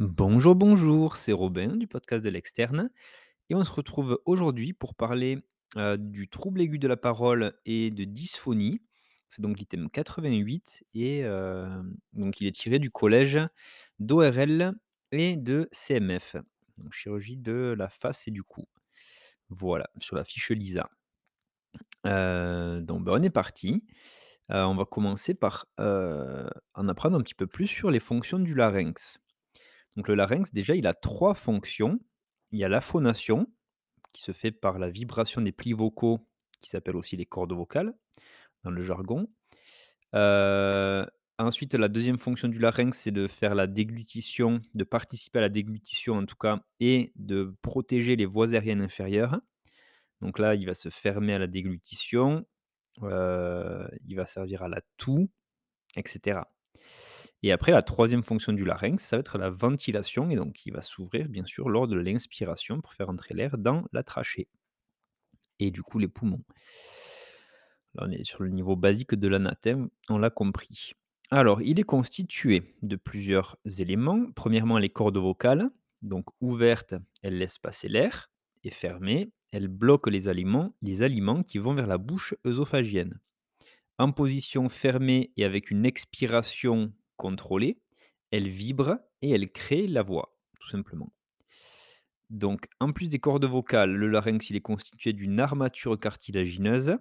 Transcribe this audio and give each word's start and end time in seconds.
Bonjour, 0.00 0.54
bonjour, 0.54 1.16
c'est 1.16 1.32
Robin 1.32 1.76
du 1.76 1.86
podcast 1.86 2.24
de 2.24 2.30
l'externe 2.30 2.88
et 3.50 3.54
on 3.54 3.62
se 3.62 3.70
retrouve 3.70 4.18
aujourd'hui 4.24 4.72
pour 4.72 4.94
parler, 4.94 5.44
heu, 5.76 5.98
du 5.98 6.26
trouble 6.26 6.62
aigu 6.62 6.78
de 6.78 6.88
la 6.88 6.96
parole 6.96 7.52
et 7.66 7.90
de 7.90 8.04
dysphonie. 8.04 8.80
C'est 9.28 9.42
donc 9.42 9.58
l'item 9.58 9.90
88 9.90 10.84
et 10.94 11.18
hem, 11.18 11.94
donc 12.14 12.40
il 12.40 12.46
est 12.46 12.52
tiré 12.52 12.78
du 12.78 12.90
collège 12.90 13.40
d'ORL 13.98 14.72
et 15.12 15.36
de 15.36 15.68
CMF, 15.70 16.36
donc 16.78 16.94
chirurgie 16.94 17.36
de 17.36 17.74
la 17.76 17.90
face 17.90 18.26
et 18.26 18.30
du 18.30 18.42
cou. 18.42 18.66
Voilà, 19.50 19.90
sur 19.98 20.16
la 20.16 20.24
fiche 20.24 20.50
LISA. 20.50 20.88
Heu, 22.06 22.80
donc 22.80 23.04
bah, 23.04 23.12
on 23.16 23.22
est 23.22 23.28
parti. 23.28 23.84
On 24.48 24.74
va 24.76 24.86
commencer 24.86 25.34
par, 25.34 25.66
en 25.76 26.88
apprendre 26.88 27.18
un 27.18 27.20
petit 27.20 27.34
peu 27.34 27.46
plus 27.46 27.66
sur 27.66 27.90
les 27.90 28.00
fonctions 28.00 28.38
du 28.38 28.54
larynx. 28.54 29.20
Donc 29.96 30.08
le 30.08 30.14
larynx, 30.14 30.52
déjà, 30.52 30.74
il 30.76 30.86
a 30.86 30.94
3 30.94 31.34
fonctions. 31.34 32.00
Il 32.52 32.58
y 32.58 32.64
a 32.64 32.68
la 32.68 32.80
phonation, 32.80 33.46
qui 34.12 34.22
se 34.22 34.32
fait 34.32 34.52
par 34.52 34.78
la 34.78 34.90
vibration 34.90 35.40
des 35.42 35.52
plis 35.52 35.72
vocaux, 35.72 36.26
qui 36.60 36.70
s'appellent 36.70 36.96
aussi 36.96 37.16
les 37.16 37.26
cordes 37.26 37.52
vocales 37.52 37.94
dans 38.64 38.70
le 38.70 38.82
jargon. 38.82 39.28
Heu, 40.14 41.06
ensuite, 41.38 41.74
la 41.74 41.88
deuxième 41.88 42.18
fonction 42.18 42.48
du 42.48 42.58
larynx, 42.58 42.98
c'est 42.98 43.12
de 43.12 43.26
faire 43.28 43.54
la 43.54 43.66
déglutition, 43.66 44.60
de 44.74 44.84
participer 44.84 45.38
à 45.40 45.42
la 45.42 45.48
déglutition 45.48 46.16
en 46.16 46.26
tout 46.26 46.36
cas 46.36 46.62
et 46.80 47.12
de 47.16 47.54
protéger 47.62 48.16
les 48.16 48.26
voies 48.26 48.52
aériennes 48.54 48.82
inférieures. 48.82 49.40
Donc 50.22 50.38
là, 50.38 50.54
il 50.54 50.66
va 50.66 50.74
se 50.74 50.90
fermer 50.90 51.34
à 51.34 51.38
la 51.38 51.46
déglutition, 51.46 52.46
heu, 53.02 53.88
il 54.06 54.16
va 54.16 54.26
servir 54.26 54.62
à 54.62 54.68
la 54.68 54.82
toux 54.98 55.30
et 55.96 56.02
cetera. 56.06 56.52
Et 57.42 57.52
après 57.52 57.72
la 57.72 57.82
troisième 57.82 58.22
fonction 58.22 58.52
du 58.52 58.64
larynx, 58.64 59.02
ça 59.02 59.16
va 59.16 59.20
être 59.20 59.38
la 59.38 59.50
ventilation 59.50 60.30
et 60.30 60.36
donc 60.36 60.66
il 60.66 60.72
va 60.72 60.82
s'ouvrir 60.82 61.28
bien 61.28 61.44
sûr 61.44 61.68
lors 61.68 61.88
de 61.88 61.98
l'inspiration 61.98 62.80
pour 62.80 62.92
faire 62.92 63.08
entrer 63.08 63.34
l'air 63.34 63.56
dans 63.56 63.84
la 63.92 64.02
trachée 64.02 64.48
et 65.60 65.70
du 65.70 65.82
coup 65.82 65.98
les 65.98 66.08
poumons. 66.08 66.42
Là, 67.94 68.04
on 68.06 68.10
est 68.10 68.24
sur 68.24 68.42
le 68.42 68.50
niveau 68.50 68.76
basique 68.76 69.14
de 69.14 69.28
l'anathème, 69.28 69.88
on 70.08 70.18
l'a 70.18 70.30
compris. 70.30 70.92
Alors, 71.30 71.62
il 71.62 71.78
est 71.78 71.84
constitué 71.84 72.74
de 72.82 72.96
plusieurs 72.96 73.56
éléments. 73.78 74.30
Premièrement, 74.34 74.78
les 74.78 74.90
cordes 74.90 75.18
vocales, 75.18 75.70
donc 76.02 76.26
ouvertes, 76.40 76.94
elles 77.22 77.38
laissent 77.38 77.58
passer 77.58 77.88
l'air 77.88 78.30
et 78.64 78.70
fermées, 78.70 79.32
elles 79.52 79.68
bloquent 79.68 80.10
les 80.10 80.28
aliments 80.28 80.74
les 80.82 81.02
aliments 81.02 81.42
qui 81.42 81.58
vont 81.58 81.74
vers 81.74 81.86
la 81.86 81.98
bouche 81.98 82.34
œsophagienne. 82.46 83.20
En 83.98 84.12
position 84.12 84.68
fermée 84.68 85.32
et 85.36 85.44
avec 85.44 85.70
une 85.70 85.84
expiration 85.84 86.92
contrôlée, 87.20 87.80
elle 88.32 88.48
vibre 88.50 88.98
et 89.22 89.30
elle 89.30 89.52
crée 89.52 89.86
la 89.88 90.02
voix, 90.02 90.36
tout 90.60 90.68
simplement. 90.70 91.12
Donc, 92.30 92.68
en 92.78 92.92
plus 92.92 93.08
des 93.08 93.18
cordes 93.18 93.44
vocales, 93.44 93.92
le 93.92 94.06
larynx 94.08 94.50
il 94.50 94.56
est 94.56 94.60
constitué 94.60 95.12
d'une 95.12 95.40
armature 95.40 95.98
cartilagineuse, 95.98 96.96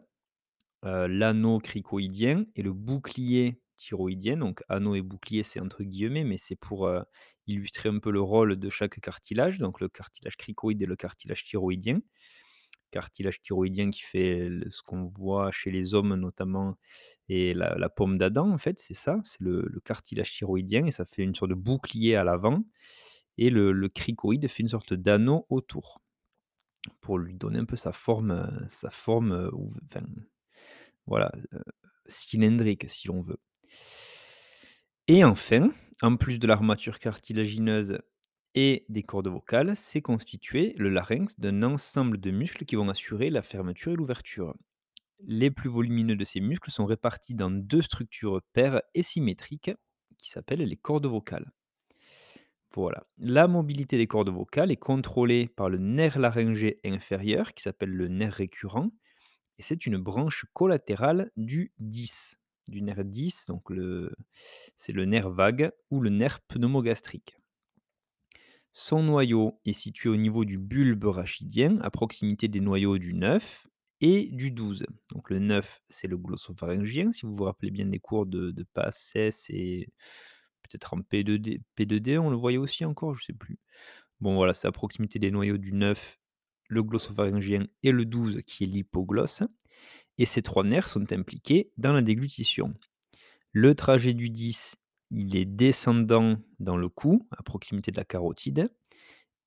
heu, 0.86 1.08
l'anneau 1.08 1.60
cricoïdien 1.60 2.46
et 2.56 2.64
le 2.64 2.74
bouclier 2.74 3.62
thyroïdien. 3.78 4.38
Donc 4.38 4.64
anneau 4.70 4.96
et 4.96 5.02
bouclier, 5.04 5.44
c'est 5.44 5.60
entre 5.62 5.84
guillemets, 5.84 6.26
mais 6.26 6.38
c'est 6.38 6.56
pour, 6.58 6.88
heu, 6.88 7.04
illustrer 7.48 7.90
un 7.90 8.00
peu 8.00 8.12
le 8.12 8.22
rôle 8.22 8.58
de 8.58 8.70
chaque 8.70 9.00
cartilage, 9.02 9.60
donc 9.60 9.82
le 9.82 9.90
cartilage 9.90 10.38
cricoïde 10.38 10.82
et 10.84 10.88
le 10.88 10.96
cartilage 10.98 11.46
thyroïdien. 11.46 12.02
Cartilage 12.92 13.42
thyroïdien 13.42 13.92
qui 13.92 14.02
fait 14.02 14.50
ce 14.70 14.82
qu'on 14.84 15.06
voit 15.06 15.52
chez 15.52 15.72
les 15.72 15.94
hommes 15.96 16.16
notamment 16.16 16.78
et 17.30 17.54
la 17.54 17.76
la 17.78 17.90
pomme 17.90 18.18
d'Adam 18.18 18.52
en 18.52 18.58
fait, 18.58 18.80
c'est 18.80 18.94
ça, 18.96 19.20
c'est 19.24 19.42
le 19.42 19.82
cartilage 19.86 20.32
thyroïdien 20.34 20.86
et 20.88 20.92
ça 20.92 21.06
fait 21.06 21.24
une 21.24 21.36
sorte 21.36 21.52
de 21.52 21.56
bouclier 21.56 22.16
à 22.16 22.24
l'avant 22.24 22.64
et 23.38 23.50
le 23.52 23.90
cricoïde 23.90 24.48
fait 24.50 24.64
une 24.64 24.70
sorte 24.70 24.94
d'anneau 24.94 25.46
autour 25.50 26.02
pour 27.02 27.18
lui 27.18 27.34
donner 27.36 27.60
un 27.60 27.66
peu 27.66 27.76
sa 27.76 27.94
forme, 27.94 28.32
heu, 28.32 28.66
sa 28.68 28.90
forme, 28.90 29.50
enfin 29.86 30.06
voilà, 31.08 31.32
heu, 31.54 31.62
cylindrique 32.08 32.90
si 32.90 33.08
l'on 33.08 33.22
veut. 33.22 33.40
Et 35.08 35.24
enfin, 35.24 35.72
en 36.02 36.16
plus 36.18 36.40
de 36.40 36.48
l'armature 36.48 37.00
cartilagineuse 37.00 38.00
et 38.56 38.86
des 38.90 39.04
cordes 39.04 39.28
vocales, 39.28 39.76
c'est 39.76 40.02
constitué, 40.02 40.74
le 40.78 40.90
larynx, 40.90 41.40
d'un 41.40 41.64
ensemble 41.64 42.20
de 42.20 42.32
muscles 42.32 42.66
qui 42.66 42.76
vont 42.76 42.90
assurer 42.90 43.30
la 43.30 43.42
fermeture 43.42 43.94
et 43.94 43.96
l'ouverture. 43.96 44.54
Les 45.22 45.52
plus 45.52 45.70
volumineux 45.70 46.16
de 46.16 46.24
ces 46.24 46.40
muscles 46.40 46.72
sont 46.72 46.86
répartis 46.86 47.36
dans 47.36 47.52
deux 47.52 47.82
structures 47.82 48.42
paires 48.54 48.82
et 48.94 49.04
symétriques 49.04 49.72
qui 50.18 50.30
s'appellent 50.30 50.64
les 50.64 50.78
cordes 50.78 51.06
vocales. 51.06 51.52
Voilà. 52.74 53.06
La 53.18 53.48
mobilité 53.48 53.98
des 53.98 54.08
cordes 54.08 54.30
vocales 54.30 54.72
est 54.72 54.78
contrôlée 54.78 55.48
par 55.48 55.70
le 55.70 55.78
nerf 55.80 56.20
laryngé 56.20 56.80
inférieur 56.86 57.54
qui 57.54 57.64
s'appelle 57.64 57.90
le 57.90 58.08
nerf 58.08 58.34
récurrent 58.34 58.90
et 59.58 59.62
c'est 59.62 59.86
une 59.86 59.98
branche 59.98 60.46
collatérale 60.54 61.32
du 61.36 61.74
10, 61.80 62.40
du 62.70 62.82
nerf 62.82 63.04
10, 63.04 63.48
donc 63.48 63.74
c'est 64.78 64.94
le 64.94 65.06
nerf 65.06 65.30
vague 65.30 65.72
ou 65.90 66.00
le 66.00 66.10
nerf 66.10 66.40
pneumogastrique. 66.42 67.39
Son 68.72 69.04
noyau 69.04 69.60
est 69.66 69.74
situé 69.74 70.10
au 70.10 70.16
niveau 70.16 70.46
du 70.46 70.58
bulbe 70.58 71.06
rachidien, 71.06 71.80
à 71.82 71.90
proximité 71.90 72.48
des 72.48 72.62
noyaux 72.62 72.98
du 72.98 73.14
9 73.14 73.68
et 74.02 74.30
du 74.32 74.52
12. 74.52 74.86
Donc 75.12 75.30
le 75.30 75.40
9, 75.40 75.82
c'est 75.90 76.08
le 76.08 76.18
glossopharyngien, 76.18 77.12
si 77.12 77.26
vous 77.26 77.34
vous 77.34 77.44
rappelez 77.44 77.72
bien 77.72 77.86
des 77.86 78.00
cours 78.00 78.26
de, 78.26 78.52
de 78.52 78.66
et 79.50 79.88
peut-être 80.64 80.94
en 80.94 81.00
P2D, 81.00 81.62
P2D, 81.78 82.20
on 82.20 82.30
le 82.30 82.38
voyait 82.38 82.58
aussi 82.58 82.86
encore, 82.86 83.16
je 83.16 83.26
sais 83.26 83.34
plus. 83.34 83.58
Bon 84.22 84.36
voilà, 84.36 84.54
c'est 84.54 84.68
à 84.68 84.72
proximité 84.72 85.18
des 85.20 85.32
noyaux 85.32 85.58
du 85.58 85.74
9, 85.74 86.20
le 86.68 86.84
glossopharyngien 86.84 87.66
et 87.84 87.92
le 87.92 88.06
12 88.06 88.42
qui 88.46 88.64
est 88.64 88.68
l'hypoglosse. 88.68 89.44
Et 90.18 90.26
ces 90.26 90.42
trois 90.42 90.64
nerfs 90.64 90.90
sont 90.90 91.12
impliqués 91.14 91.72
dans 91.78 91.94
la 91.94 92.02
déglutition. 92.02 92.74
Le 93.52 93.74
trajet 93.74 94.14
du 94.14 94.30
10, 94.30 94.76
il 95.12 95.36
est 95.36 95.46
descendant 95.46 96.38
dans 96.60 96.78
le 96.78 96.90
cou, 96.90 97.28
à 97.38 97.44
proximité 97.44 97.92
de 97.92 97.98
la 97.98 98.06
carotide. 98.06 98.70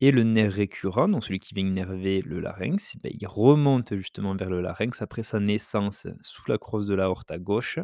Et 0.01 0.11
le 0.11 0.25
nerf 0.25 0.53
récurrent, 0.53 1.09
donc 1.09 1.25
celui 1.25 1.39
qui 1.39 1.55
vient 1.55 1.65
innerver 1.65 2.23
le 2.23 2.41
larynx, 2.41 2.97
ben, 3.03 3.13
il 3.15 3.27
remonte 3.27 3.95
justement 3.95 4.35
vers 4.35 4.51
le 4.51 4.61
larynx 4.61 5.01
après 5.01 5.23
sa 5.23 5.39
naissance 5.39 6.09
sous 6.23 6.51
la 6.51 6.59
crosse 6.59 6.87
de 6.87 6.95
l'aorte 6.95 7.31
à 7.31 7.39
gauche 7.39 7.79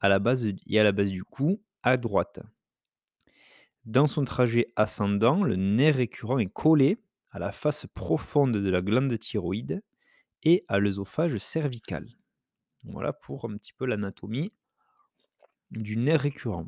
à 0.00 0.08
la 0.08 0.18
base, 0.18 0.46
et 0.66 0.80
à 0.80 0.84
la 0.84 0.92
base 0.92 1.10
du 1.10 1.24
cou 1.24 1.60
à 1.82 1.96
droite. 1.96 2.40
Dans 3.84 4.06
son 4.06 4.24
trajet 4.24 4.72
ascendant, 4.76 5.42
le 5.42 5.56
nerf 5.56 5.96
récurrent 5.96 6.38
est 6.38 6.52
collé 6.52 7.02
à 7.30 7.38
la 7.38 7.52
face 7.52 7.86
profonde 7.94 8.56
de 8.56 8.70
la 8.70 8.82
glande 8.82 9.18
thyroïde 9.18 9.82
et 10.42 10.64
à 10.68 10.78
l'œsophage 10.78 11.36
cervical. 11.38 12.06
Voilà 12.84 13.12
pour 13.12 13.44
un 13.44 13.56
petit 13.56 13.72
peu 13.72 13.86
l'anatomie 13.86 14.52
du 15.70 15.96
nerf 15.96 16.20
récurrent. 16.20 16.66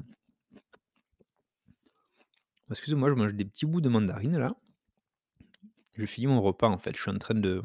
Excusez-moi, 2.72 3.09
je 3.10 3.15
mange 3.15 3.34
des 3.34 3.44
petits 3.44 3.66
bouts 3.66 3.81
de 3.81 3.88
mandarine 3.88 4.38
là. 4.38 4.56
Je 5.94 6.06
finis 6.06 6.27
mon 6.27 6.41
repas 6.41 6.69
en 6.69 6.78
fait, 6.78 6.97
je 6.97 7.03
suis 7.03 7.10
en 7.10 7.19
train 7.19 7.34
de, 7.34 7.62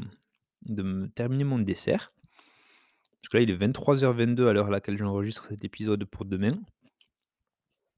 terminer 1.15 1.45
mon 1.45 1.59
dessert. 1.59 2.13
Parce 3.21 3.29
que 3.29 3.37
là, 3.37 3.43
il 3.43 3.49
est 3.49 3.57
23h22 3.57 4.47
à 4.47 4.53
l'heure 4.53 4.67
à 4.67 4.69
laquelle 4.69 4.97
j'enregistre 4.97 5.47
cet 5.49 5.63
épisode 5.63 6.03
pour 6.05 6.25
demain. 6.25 6.59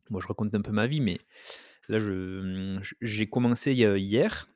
Moi, 0.10 0.22
je 0.22 0.28
raconte 0.28 0.54
un 0.56 0.62
peu 0.62 0.72
ma 0.72 0.88
vie, 0.88 1.02
mais 1.02 1.20
là, 1.88 2.00
j'ai 3.02 3.28
commencé 3.28 3.74
hier 3.74 4.48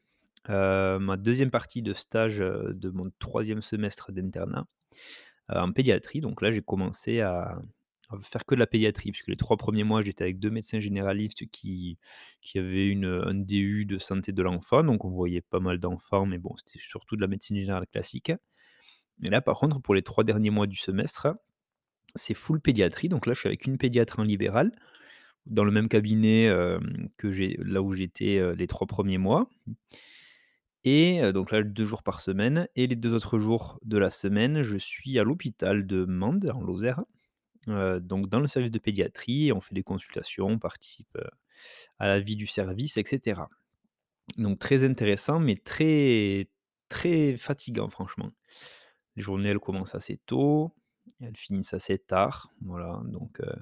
euh, 0.49 0.99
ma 0.99 1.17
deuxième 1.17 1.51
partie 1.51 1.81
de 1.81 1.93
stage 1.93 2.41
euh, 2.41 2.73
de 2.73 2.89
mon 2.89 3.09
troisième 3.19 3.61
semestre 3.61 4.11
d'internat 4.11 4.65
euh, 5.51 5.59
en 5.61 5.71
pédiatrie. 5.71 6.21
Donc 6.21 6.41
là, 6.41 6.51
j'ai 6.51 6.61
commencé 6.61 7.21
à 7.21 7.61
faire 8.21 8.45
que 8.45 8.55
de 8.55 8.59
la 8.59 8.67
pédiatrie, 8.67 9.11
puisque 9.11 9.27
les 9.27 9.35
trois 9.35 9.57
premiers 9.57 9.83
mois, 9.83 10.01
j'étais 10.01 10.23
avec 10.23 10.39
deux 10.39 10.49
médecins 10.49 10.79
généralistes 10.79 11.49
qui, 11.49 11.97
qui 12.41 12.59
avaient 12.59 12.87
une, 12.87 13.05
un 13.25 13.33
DU 13.33 13.85
de 13.85 13.97
santé 13.97 14.31
de 14.31 14.43
l'enfant. 14.43 14.83
Donc 14.83 15.05
on 15.05 15.09
voyait 15.09 15.41
pas 15.41 15.59
mal 15.59 15.79
d'enfants, 15.79 16.25
mais 16.25 16.37
bon, 16.37 16.55
c'était 16.57 16.79
surtout 16.79 17.15
de 17.15 17.21
la 17.21 17.27
médecine 17.27 17.57
générale 17.57 17.87
classique. 17.91 18.31
Et 19.21 19.29
là, 19.29 19.41
par 19.41 19.57
contre, 19.59 19.79
pour 19.81 19.95
les 19.95 20.01
trois 20.01 20.23
derniers 20.23 20.49
mois 20.49 20.67
du 20.67 20.75
semestre, 20.75 21.27
c'est 22.15 22.33
full 22.33 22.59
pédiatrie. 22.59 23.09
Donc 23.09 23.25
là, 23.25 23.33
je 23.33 23.39
suis 23.39 23.47
avec 23.47 23.65
une 23.65 23.77
pédiatre 23.77 24.19
en 24.19 24.23
libéral, 24.23 24.71
dans 25.45 25.63
le 25.63 25.71
même 25.71 25.89
cabinet 25.89 26.47
euh, 26.47 26.79
que 27.17 27.31
j'ai 27.31 27.57
là 27.63 27.81
où 27.81 27.93
j'étais 27.93 28.37
euh, 28.37 28.55
les 28.55 28.67
trois 28.67 28.87
premiers 28.87 29.17
mois. 29.17 29.49
Et 30.83 31.21
euh, 31.23 31.31
donc 31.31 31.51
là, 31.51 31.63
deux 31.63 31.85
jours 31.85 32.03
par 32.03 32.19
semaine. 32.21 32.67
Et 32.75 32.87
les 32.87 32.95
deux 32.95 33.13
autres 33.13 33.39
jours 33.39 33.79
de 33.83 33.97
la 33.97 34.09
semaine, 34.09 34.63
je 34.63 34.77
suis 34.77 35.17
à 35.19 35.23
l'hôpital 35.23 35.85
de 35.85 36.05
Mende, 36.05 36.51
en 36.53 36.61
Lozère. 36.61 37.03
Donc 37.67 38.29
dans 38.29 38.39
le 38.39 38.47
service 38.47 38.71
de 38.71 38.79
pédiatrie, 38.79 39.51
on 39.51 39.61
fait 39.61 39.75
des 39.75 39.83
consultations, 39.83 40.47
on 40.47 40.59
participe 40.59 41.17
à 41.99 42.07
la 42.07 42.19
vie 42.19 42.35
du 42.35 42.47
service, 42.47 42.97
etc. 42.97 43.41
Donc 44.37 44.59
très 44.59 44.83
intéressant, 44.83 45.39
mais 45.39 45.55
très, 45.55 46.47
très 46.89 47.37
fatigant, 47.37 47.89
franchement. 47.89 48.31
Les 49.15 49.23
journées, 49.23 49.49
elles 49.49 49.59
commencent 49.59 49.95
assez 49.95 50.17
tôt, 50.25 50.73
elles 51.21 51.37
finissent 51.37 51.73
assez 51.73 51.97
tard. 51.99 52.51
Voilà, 52.61 53.01
donc 53.05 53.39
euh, 53.41 53.53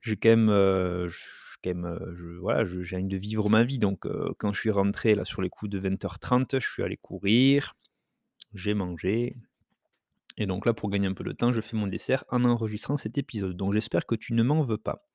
j'ai 0.00 0.16
quand 0.16 0.30
même, 0.30 0.48
je 0.48 2.38
voilà, 2.40 2.64
j'ai 2.64 2.96
envie 2.96 3.06
de 3.06 3.16
vivre 3.16 3.48
ma 3.48 3.62
vie 3.62 3.78
donc 3.78 4.06
quand 4.38 4.52
je 4.52 4.60
suis 4.60 4.70
rentré 4.70 5.14
là 5.14 5.24
sur 5.24 5.42
les 5.42 5.48
coups 5.48 5.70
de 5.70 5.78
20:30, 5.78 6.58
je 6.60 6.68
suis 6.68 6.82
allé 6.82 6.96
courir, 6.96 7.76
j'ai 8.54 8.74
mangé 8.74 9.36
et 10.38 10.46
donc 10.46 10.66
là, 10.66 10.72
pour 10.72 10.90
gagner 10.90 11.06
un 11.06 11.14
peu 11.14 11.24
de 11.24 11.32
temps, 11.32 11.52
je 11.52 11.60
fais 11.60 11.76
mon 11.76 11.86
dessert 11.86 12.24
en 12.30 12.44
enregistrant 12.44 12.96
cet 12.96 13.18
épisode. 13.18 13.56
Donc 13.56 13.72
j'espère 13.72 14.06
que 14.06 14.14
tu 14.14 14.32
ne 14.34 14.42
m'en 14.42 14.62
veux 14.62 14.78
pas. 14.78 15.06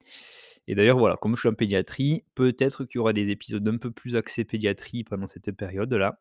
Et 0.68 0.76
d'ailleurs, 0.76 1.00
voilà, 1.00 1.16
comme 1.18 1.36
je 1.36 1.42
suis 1.42 1.50
en 1.50 1.54
pédiatrie, 1.54 2.24
peut-être 2.36 2.86
qu'il 2.86 2.98
y 2.98 3.00
aura 3.00 3.14
des 3.14 3.30
épisodes 3.30 3.68
un 3.68 3.78
peu 3.78 3.92
plus 3.92 4.16
axés 4.16 4.44
pédiatrie 4.44 5.04
pendant 5.04 5.28
cette 5.28 5.52
période-là. 5.52 6.20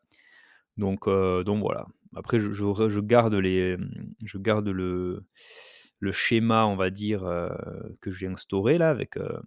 Donc 0.77 1.07
donc 1.07 1.61
voilà. 1.61 1.87
Après 2.15 2.39
je 2.39 2.99
garde 3.01 3.35
le 3.35 3.77
schéma, 6.11 6.65
on 6.65 6.75
va 6.75 6.89
dire, 6.89 7.25
heu, 7.25 7.49
que 8.01 8.11
j'ai 8.11 8.27
instauré 8.27 8.77
là 8.77 8.89
avec, 8.89 9.17
heu, 9.17 9.41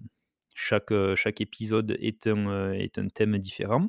chaque, 0.54 1.40
épisode 1.40 1.96
est 2.00 2.28
un 2.28 3.08
thème 3.08 3.38
différent, 3.38 3.88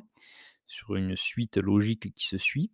sur 0.66 0.96
une 0.96 1.16
suite 1.16 1.58
logique 1.58 2.14
qui 2.14 2.26
se 2.26 2.38
suit. 2.38 2.70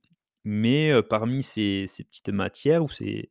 Mais, 0.51 1.03
parmi 1.03 1.43
ces 1.43 1.85
petites 2.11 2.31
matières 2.31 2.83
ou 2.83 2.89
ces 2.89 3.29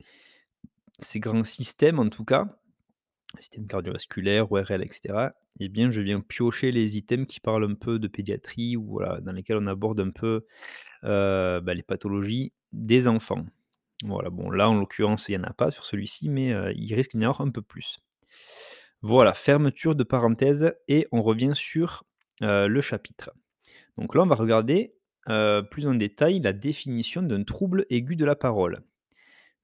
grands 1.16 1.44
systèmes 1.44 1.98
en 1.98 2.10
tout 2.10 2.24
cas, 2.24 2.46
système 3.40 3.66
cardiovasculaire, 3.66 4.52
ORL 4.52 4.84
et 4.84 4.92
cetera, 4.92 5.34
eh 5.60 5.68
bien 5.68 5.90
je 5.90 6.02
viens 6.02 6.22
piocher 6.22 6.72
les 6.72 6.96
items 6.96 7.26
qui 7.26 7.40
parlent 7.40 7.64
un 7.64 7.74
peu 7.74 7.98
de 7.98 8.08
pédiatrie 8.08 8.76
voilà, 8.76 9.20
dans 9.20 9.32
lesquels 9.32 9.58
on 9.58 9.66
aborde 9.66 10.00
un 10.00 10.12
peu, 10.12 10.46
bah, 11.02 11.74
les 11.74 11.82
pathologies 11.82 12.54
des 12.72 13.08
enfants. 13.08 13.48
Voilà, 14.04 14.30
bon 14.30 14.52
là, 14.52 14.70
en 14.70 14.76
l'occurrence, 14.76 15.28
il 15.28 15.32
y 15.32 15.38
en 15.38 15.44
a 15.44 15.54
pas 15.54 15.72
sur 15.72 15.86
celui-ci, 15.86 16.30
mais 16.30 16.54
il 16.76 16.94
risque 16.94 17.14
d'y 17.14 17.26
en 17.26 17.30
avoir 17.32 17.42
un 17.42 17.50
peu 17.50 17.64
plus. 17.64 17.98
Voilà, 19.02 19.34
fermeture 19.34 19.96
de 19.96 20.04
parenthèse 20.04 20.72
et 20.88 21.08
on 21.12 21.24
revient 21.24 21.54
sur, 21.56 22.04
le 22.42 22.82
chapitre. 22.82 23.32
Donc 23.98 24.14
là, 24.14 24.22
on 24.22 24.28
va 24.28 24.36
regarder, 24.36 24.94
heu, 25.30 25.64
plus 25.70 25.88
en 25.88 25.96
détail 25.96 26.40
la 26.40 26.54
définition 26.54 27.22
d'un 27.22 27.44
trouble 27.44 27.86
aigu 27.90 28.16
de 28.16 28.26
la 28.26 28.36
parole. 28.36 28.82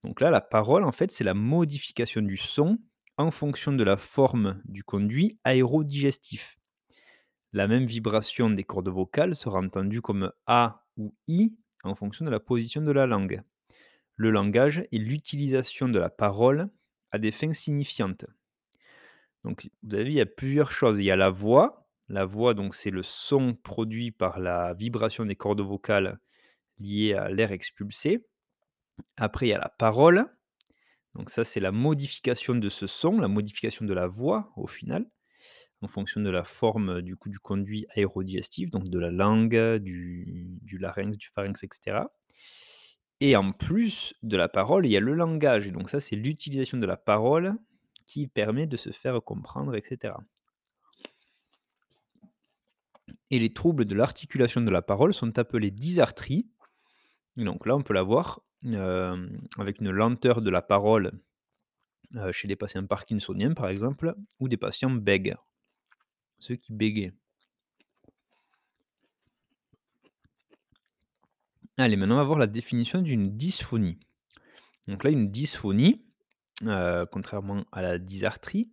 Donc 0.03 0.19
là, 0.19 0.31
la 0.31 0.41
parole, 0.41 0.83
en 0.83 0.91
fait, 0.91 1.11
c'est 1.11 1.23
la 1.23 1.33
modification 1.33 2.21
du 2.21 2.37
son 2.37 2.77
en 3.17 3.31
fonction 3.31 3.71
de 3.71 3.83
la 3.83 3.97
forme 3.97 4.61
du 4.65 4.83
conduit 4.83 5.39
aérodigestif. 5.43 6.57
La 7.53 7.67
même 7.67 7.85
vibration 7.85 8.49
des 8.49 8.63
cordes 8.63 8.89
vocales 8.89 9.35
sera 9.35 9.59
entendue 9.59 10.01
comme 10.01 10.31
A 10.47 10.85
ou 10.97 11.15
I 11.27 11.55
en 11.83 11.95
fonction 11.95 12.25
de 12.25 12.31
la 12.31 12.39
position 12.39 12.81
de 12.81 12.91
la 12.91 13.05
langue. 13.05 13.41
Le 14.15 14.31
langage 14.31 14.79
est 14.91 14.97
l'utilisation 14.97 15.87
de 15.87 15.99
la 15.99 16.09
parole 16.09 16.69
à 17.11 17.19
des 17.19 17.31
fins 17.31 17.53
signifiantes. 17.53 18.25
Donc, 19.43 19.69
vous 19.83 19.95
avez 19.95 20.09
il 20.09 20.13
y 20.13 20.21
a 20.21 20.25
plusieurs 20.25 20.71
choses. 20.71 20.99
Il 20.99 21.05
y 21.05 21.11
a 21.11 21.15
la 21.15 21.29
voix. 21.29 21.82
La 22.09 22.25
voix, 22.25 22.53
donc, 22.53 22.75
c'est 22.75 22.89
le 22.89 23.03
son 23.03 23.55
produit 23.55 24.11
par 24.11 24.39
la 24.39 24.73
vibration 24.73 25.25
des 25.25 25.35
cordes 25.35 25.61
vocales 25.61 26.19
liées 26.79 27.13
à 27.13 27.29
l'air 27.29 27.51
expulsé. 27.51 28.25
Après, 29.17 29.47
il 29.47 29.49
y 29.49 29.53
a 29.53 29.59
la 29.59 29.69
parole. 29.69 30.25
Donc 31.15 31.29
ça, 31.29 31.43
c'est 31.43 31.59
la 31.59 31.71
modification 31.71 32.55
de 32.55 32.69
ce 32.69 32.87
son, 32.87 33.19
la 33.19 33.27
modification 33.27 33.85
de 33.85 33.93
la 33.93 34.07
voix 34.07 34.51
au 34.55 34.67
final, 34.67 35.05
en 35.81 35.87
fonction 35.87 36.21
de 36.21 36.29
la 36.29 36.43
forme 36.43 37.01
du 37.01 37.15
coup 37.15 37.29
du 37.29 37.39
conduit 37.39 37.85
aérodigestif, 37.95 38.71
donc 38.71 38.89
de 38.89 38.99
la 38.99 39.11
langue, 39.11 39.77
du, 39.77 40.57
du 40.61 40.77
larynx, 40.79 41.17
du 41.17 41.27
pharynx, 41.27 41.63
etc. 41.63 42.07
Et 43.19 43.35
en 43.35 43.51
plus 43.51 44.15
de 44.23 44.37
la 44.37 44.49
parole, 44.49 44.85
il 44.85 44.91
y 44.91 44.97
a 44.97 44.99
le 44.99 45.13
langage. 45.13 45.67
Et 45.67 45.71
donc 45.71 45.89
ça, 45.89 45.99
c'est 45.99 46.15
l'utilisation 46.15 46.77
de 46.77 46.85
la 46.85 46.97
parole 46.97 47.53
qui 48.05 48.27
permet 48.27 48.67
de 48.67 48.77
se 48.77 48.91
faire 48.91 49.23
comprendre, 49.23 49.75
etc. 49.75 50.15
Et 53.31 53.39
les 53.39 53.51
troubles 53.51 53.85
de 53.85 53.95
l'articulation 53.95 54.61
de 54.61 54.69
la 54.69 54.81
parole 54.81 55.13
sont 55.13 55.39
appelés 55.39 55.71
dysarthries. 55.71 56.47
Donc 57.35 57.65
là, 57.65 57.75
on 57.75 57.81
peut 57.81 57.93
la 57.93 58.03
voir 58.03 58.41
avec 58.63 59.79
une 59.79 59.89
lenteur 59.89 60.41
de 60.41 60.49
la 60.49 60.61
parole 60.61 61.11
chez 62.31 62.47
les 62.47 62.55
patients 62.55 62.85
parkinsoniens, 62.85 63.53
par 63.53 63.67
exemple, 63.69 64.15
ou 64.39 64.47
des 64.47 64.57
patients 64.57 64.91
bègues, 64.91 65.35
ceux 66.37 66.55
qui 66.55 66.71
bégaient. 66.73 67.13
Allez, 71.77 71.95
maintenant 71.95 72.15
on 72.15 72.19
va 72.19 72.23
voir 72.23 72.37
la 72.37 72.45
définition 72.45 73.01
d'une 73.01 73.35
dysphonie. 73.35 73.99
Donc 74.87 75.03
là, 75.03 75.09
une 75.09 75.31
dysphonie, 75.31 76.05
contrairement 77.11 77.65
à 77.71 77.81
la 77.81 77.97
dysarthrie, 77.97 78.71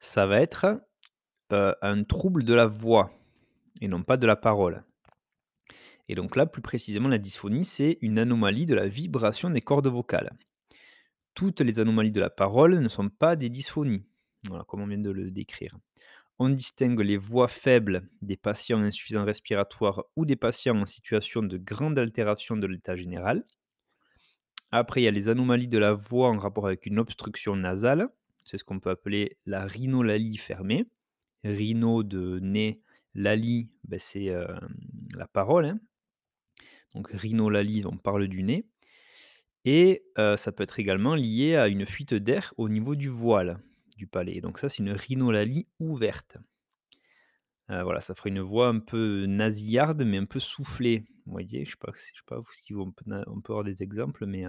ça 0.00 0.26
va 0.26 0.42
être 0.42 0.86
un 1.50 2.04
trouble 2.04 2.44
de 2.44 2.52
la 2.52 2.66
voix 2.66 3.10
et 3.80 3.88
non 3.88 4.02
pas 4.02 4.16
de 4.16 4.26
la 4.26 4.36
parole. 4.36 4.84
Et 6.08 6.14
donc 6.14 6.34
là, 6.34 6.46
plus 6.46 6.62
précisément, 6.62 7.08
la 7.08 7.18
dysphonie, 7.18 7.64
c'est 7.64 7.98
une 8.00 8.18
anomalie 8.18 8.66
de 8.66 8.74
la 8.74 8.88
vibration 8.88 9.48
des 9.50 9.60
cordes 9.60 9.86
vocales. 9.86 10.32
Toutes 11.34 11.60
les 11.60 11.78
anomalies 11.78 12.10
de 12.10 12.20
la 12.20 12.30
parole 12.30 12.80
ne 12.80 12.88
sont 12.88 13.08
pas 13.08 13.36
des 13.36 13.48
dysphonies, 13.48 14.04
voilà, 14.48 14.64
comme 14.64 14.80
on 14.80 14.86
vient 14.86 14.98
de 14.98 15.10
le 15.10 15.30
décrire. 15.30 15.76
On 16.40 16.48
distingue 16.48 17.00
les 17.00 17.16
voix 17.16 17.48
faibles 17.48 18.08
des 18.22 18.36
patients 18.36 18.80
insuffisants 18.80 19.24
respiratoires 19.24 20.04
ou 20.16 20.24
des 20.24 20.36
patients 20.36 20.80
en 20.80 20.86
situation 20.86 21.42
de 21.42 21.58
grande 21.58 21.98
altération 21.98 22.56
de 22.56 22.66
l'état 22.66 22.96
général. 22.96 23.44
Après, 24.72 25.02
il 25.02 25.04
y 25.04 25.08
a 25.08 25.12
les 25.12 25.28
anomalies 25.28 25.68
de 25.68 25.78
la 25.78 25.92
voix 25.92 26.30
en 26.30 26.38
rapport 26.38 26.66
avec 26.66 26.86
une 26.86 26.98
obstruction 26.98 27.56
nasale. 27.56 28.08
C'est 28.44 28.56
ce 28.56 28.64
qu'on 28.64 28.80
peut 28.80 28.90
appeler 28.90 29.36
la 29.46 29.66
rhinolalie 29.66 30.38
fermée. 30.38 30.86
Rhino 31.44 32.02
de 32.02 32.38
nez, 32.40 32.80
lalie, 33.14 33.70
ben 33.84 33.98
c'est 33.98 34.28
euh, 34.30 34.46
la 35.14 35.26
parole. 35.26 35.66
hein. 35.66 35.80
Donc 36.94 37.08
rhinolalie, 37.10 37.82
on 37.86 37.96
parle 37.96 38.28
du 38.28 38.42
nez. 38.42 38.66
Et 39.64 40.02
ça 40.16 40.52
peut 40.52 40.62
être 40.62 40.80
également 40.80 41.14
lié 41.14 41.54
à 41.54 41.68
une 41.68 41.84
fuite 41.84 42.14
d'air 42.14 42.54
au 42.56 42.68
niveau 42.68 42.96
du 42.96 43.08
voile 43.08 43.60
du 43.96 44.06
palais. 44.06 44.40
Donc 44.40 44.58
ça, 44.58 44.70
c'est 44.70 44.78
une 44.78 44.92
rhinolalie 44.92 45.68
ouverte. 45.78 46.38
Voilà, 47.68 48.00
ça 48.00 48.14
ferait 48.14 48.30
une 48.30 48.40
voix 48.40 48.68
un 48.68 48.80
peu 48.80 49.26
nasillarde, 49.26 50.02
mais 50.04 50.16
un 50.16 50.24
peu 50.24 50.40
soufflée. 50.40 51.04
Vous 51.26 51.32
voyez, 51.32 51.64
je 51.66 51.72
je 51.72 52.00
sais 52.00 52.12
pas 52.26 52.40
si 52.52 52.74
on 52.74 52.90
peut, 52.90 53.04
avoir 53.50 53.62
des 53.62 53.82
exemples, 53.82 54.24
mais 54.26 54.44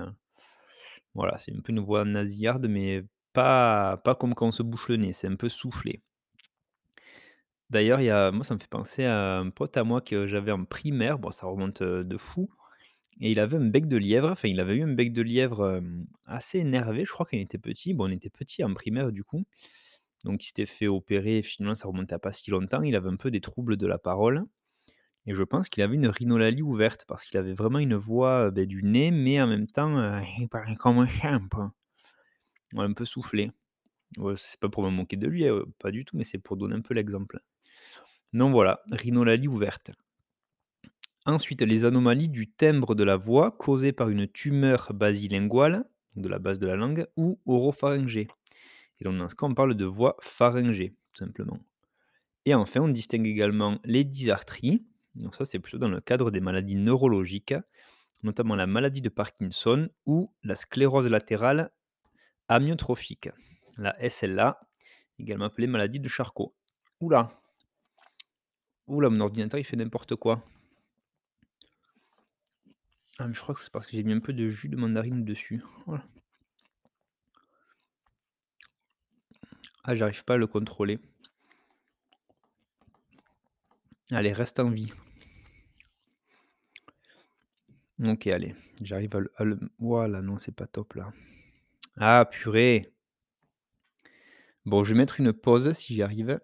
voilà, 1.14 1.38
c'est 1.38 1.54
un 1.54 1.60
peu 1.60 1.72
une 1.74 1.80
voix 1.82 2.06
nasillarde, 2.06 2.68
mais 2.68 3.04
pas, 3.34 3.98
pas 3.98 4.16
comme 4.16 4.34
quand 4.34 4.48
on 4.48 4.52
se 4.52 4.64
bouche 4.64 4.90
le 4.90 4.98
nez, 4.98 5.14
c'est 5.14 5.28
un 5.28 5.36
peu 5.36 5.50
soufflé. 5.50 6.02
D'ailleurs, 7.72 8.02
il 8.02 8.06
y 8.06 8.10
a, 8.10 8.32
moi, 8.32 8.44
ça 8.44 8.54
me 8.54 8.60
fait 8.60 8.70
penser 8.70 9.06
à 9.06 9.40
un 9.40 9.50
pote 9.50 9.76
à 9.78 9.84
moi 9.84 10.02
que 10.02 10.28
j'avais 10.28 10.52
en 10.52 10.66
primaire. 10.66 11.18
Bon, 11.18 11.32
ça 11.32 11.48
remonte 11.48 11.82
de 11.82 12.18
fou. 12.18 12.52
Et 13.22 13.32
il 13.32 13.40
avait 13.40 13.58
un 13.58 13.66
bec 13.66 13.88
de 13.88 13.98
lièvre, 13.98 14.30
enfin, 14.30 14.48
il 14.48 14.60
avait 14.60 14.76
eu 14.76 14.84
un 14.84 14.94
bec 14.94 15.14
de 15.14 15.22
lièvre, 15.22 15.82
assez 16.26 16.60
énervé, 16.60 17.06
je 17.06 17.12
crois 17.12 17.26
quand 17.26 17.38
il 17.38 17.42
était 17.42 17.60
petit. 17.60 17.94
Bon, 17.94 18.10
on 18.10 18.12
était 18.12 18.32
petit 18.32 18.64
en 18.64 18.74
primaire 18.74 19.12
du 19.12 19.24
coup, 19.24 19.44
donc 20.26 20.44
il 20.44 20.48
s'était 20.48 20.66
fait 20.66 20.88
opérer, 20.88 21.44
finalement 21.44 21.76
ça 21.76 21.88
remontait 21.88 22.16
à 22.16 22.20
pas 22.20 22.32
si 22.32 22.52
longtemps. 22.52 22.82
Il 22.82 22.96
avait 22.96 23.10
un 23.10 23.18
peu 23.18 23.30
des 23.32 23.42
troubles 23.42 23.78
de 23.78 23.88
la 23.88 24.00
parole 24.00 24.46
et 25.28 25.36
je 25.36 25.44
pense 25.44 25.70
qu'il 25.70 25.84
avait 25.84 25.96
une 25.96 26.08
rhinolalie 26.08 26.64
ouverte 26.64 27.06
parce 27.08 27.26
qu'il 27.26 27.38
avait 27.38 27.54
vraiment 27.54 27.80
une 27.80 27.96
voix, 27.96 28.50
beh, 28.52 28.66
du 28.66 28.84
nez, 28.84 29.12
mais 29.12 29.40
en 29.42 29.48
même 29.48 29.68
temps, 29.68 30.20
il 30.40 30.48
parlait 30.50 30.76
comme 30.76 31.00
un 31.00 31.08
chien, 31.08 31.42
un 32.76 32.94
peu 32.94 33.06
soufflé. 33.06 33.52
C'est 34.36 34.60
pas 34.60 34.70
pour 34.70 34.84
me 34.84 34.90
moquer 34.90 35.16
de 35.18 35.28
lui, 35.28 35.46
pas 35.80 35.92
du 35.92 36.06
tout, 36.06 36.18
mais 36.18 36.24
c'est 36.24 36.40
pour 36.40 36.58
donner 36.58 36.76
un 36.76 36.82
peu 36.82 36.96
l'exemple. 36.96 37.40
Donc 38.34 38.52
voilà, 38.52 38.82
rhinolalie 38.92 39.48
ouverte. 39.48 39.92
Ensuite, 41.26 41.62
les 41.62 41.86
anomalies 41.86 42.30
du 42.30 42.50
timbre 42.50 42.96
de 42.96 43.04
la 43.04 43.16
voix 43.16 43.52
causées 43.52 43.92
par 43.92 44.10
une 44.10 44.28
tumeur 44.28 44.92
basilinguale, 44.94 45.86
de 46.16 46.28
la 46.28 46.40
base 46.40 46.58
de 46.58 46.66
la 46.66 46.76
langue, 46.76 47.08
ou 47.16 47.40
oropharyngée. 47.46 48.28
Et 49.00 49.04
donc 49.04 49.18
dans 49.18 49.30
ce 49.30 49.36
cas, 49.36 49.46
on 49.46 49.54
parle 49.54 49.76
de 49.76 49.86
voix 49.86 50.18
pharyngée, 50.22 50.96
tout 51.12 51.20
simplement. 51.20 51.60
Et 52.46 52.56
enfin, 52.56 52.82
on 52.82 52.88
distingue 52.88 53.28
également 53.28 53.80
les 53.84 54.04
dysarthries. 54.04 54.84
Donc 55.16 55.36
ça, 55.36 55.46
c'est 55.46 55.60
plutôt 55.60 55.78
dans 55.78 55.90
le 55.90 56.02
cadre 56.02 56.32
des 56.32 56.40
maladies 56.40 56.76
neurologiques, 56.76 57.54
notamment 58.24 58.56
la 58.56 58.66
maladie 58.66 59.02
de 59.02 59.10
Parkinson 59.10 59.90
ou 60.06 60.32
la 60.44 60.56
sclérose 60.56 61.08
latérale 61.08 61.72
amyotrophique, 62.48 63.30
la 63.78 63.96
SLA, 64.10 64.60
également 65.20 65.46
appelée 65.46 65.68
maladie 65.68 66.00
de 66.00 66.08
Charcot. 66.08 66.56
Oula, 67.00 67.41
oula, 68.86 69.10
mon 69.10 69.22
ordinateur 69.22 69.60
il 69.60 69.64
fait 69.64 69.76
n'importe 69.76 70.16
quoi. 70.16 70.44
Ah, 73.20 73.26
mais 73.28 73.34
je 73.34 73.40
crois 73.40 73.56
que 73.56 73.62
c'est 73.62 73.72
parce 73.72 73.86
que 73.88 73.94
j'ai 73.94 74.04
mis 74.04 74.12
un 74.12 74.20
peu 74.20 74.34
de 74.34 74.50
jus 74.50 74.68
de 74.68 74.76
mandarine 74.76 75.24
dessus. 75.24 75.64
Ah, 79.84 79.96
j'arrive 79.96 80.26
pas 80.26 80.34
à 80.34 80.38
le 80.38 80.48
contrôler. 80.48 80.98
Allez, 84.12 84.32
reste 84.32 84.60
en 84.60 84.70
vie. 84.70 84.94
Ok, 88.06 88.28
allez, 88.28 88.56
j'arrive 88.82 89.16
à 89.16 89.20
à 89.42 89.44
le- 89.46 89.60
Voilà, 89.80 90.22
non, 90.22 90.38
c'est 90.40 90.56
pas 90.56 90.68
top 90.68 90.96
là. 90.96 91.12
Ah, 91.98 92.26
purée. 92.32 92.92
Bon, 94.66 94.84
je 94.84 94.94
vais 94.94 94.98
mettre 94.98 95.20
une 95.20 95.34
pause 95.34 95.72
si 95.74 95.94
j'y 95.94 96.02
arrive. 96.02 96.40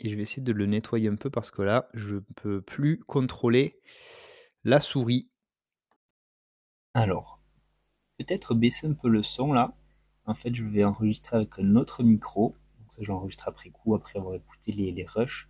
Et 0.00 0.10
je 0.10 0.16
vais 0.16 0.22
essayer 0.22 0.42
de 0.42 0.52
le 0.52 0.66
nettoyer 0.66 1.08
un 1.08 1.16
peu 1.16 1.30
parce 1.30 1.50
que 1.50 1.62
là, 1.62 1.88
je 1.94 2.16
peux 2.36 2.60
plus 2.60 3.00
contrôler 3.00 3.80
la 4.64 4.80
souris. 4.80 5.30
Alors, 6.94 7.40
peut-être 8.18 8.54
baisser 8.54 8.86
un 8.86 8.94
peu 8.94 9.08
le 9.08 9.22
son 9.22 9.52
là. 9.52 9.74
En 10.26 10.34
fait, 10.34 10.54
je 10.54 10.64
vais 10.64 10.84
enregistrer 10.84 11.36
avec 11.36 11.58
un 11.58 11.76
autre 11.76 12.02
micro. 12.02 12.54
Donc 12.78 12.92
ça, 12.92 13.02
j'enregistre 13.02 13.48
après 13.48 13.70
coup, 13.70 13.94
après 13.94 14.18
avoir 14.18 14.34
écouté 14.34 14.72
les, 14.72 14.90
les 14.92 15.06
rushs. 15.06 15.48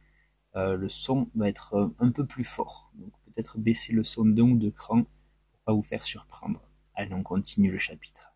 Euh, 0.56 0.76
le 0.76 0.88
son 0.88 1.30
va 1.34 1.48
être 1.48 1.74
euh, 1.74 1.88
un 1.98 2.10
peu 2.10 2.26
plus 2.26 2.44
fort. 2.44 2.90
Donc 2.94 3.12
peut-être 3.24 3.58
baisser 3.58 3.92
le 3.92 4.04
son 4.04 4.24
d'un 4.24 4.42
ou 4.42 4.56
deux 4.56 4.70
crans 4.70 5.02
pour 5.02 5.60
pas 5.64 5.72
vous 5.72 5.82
faire 5.82 6.04
surprendre. 6.04 6.62
Allez, 6.94 7.12
on 7.12 7.22
continue 7.22 7.72
le 7.72 7.78
chapitre. 7.78 8.33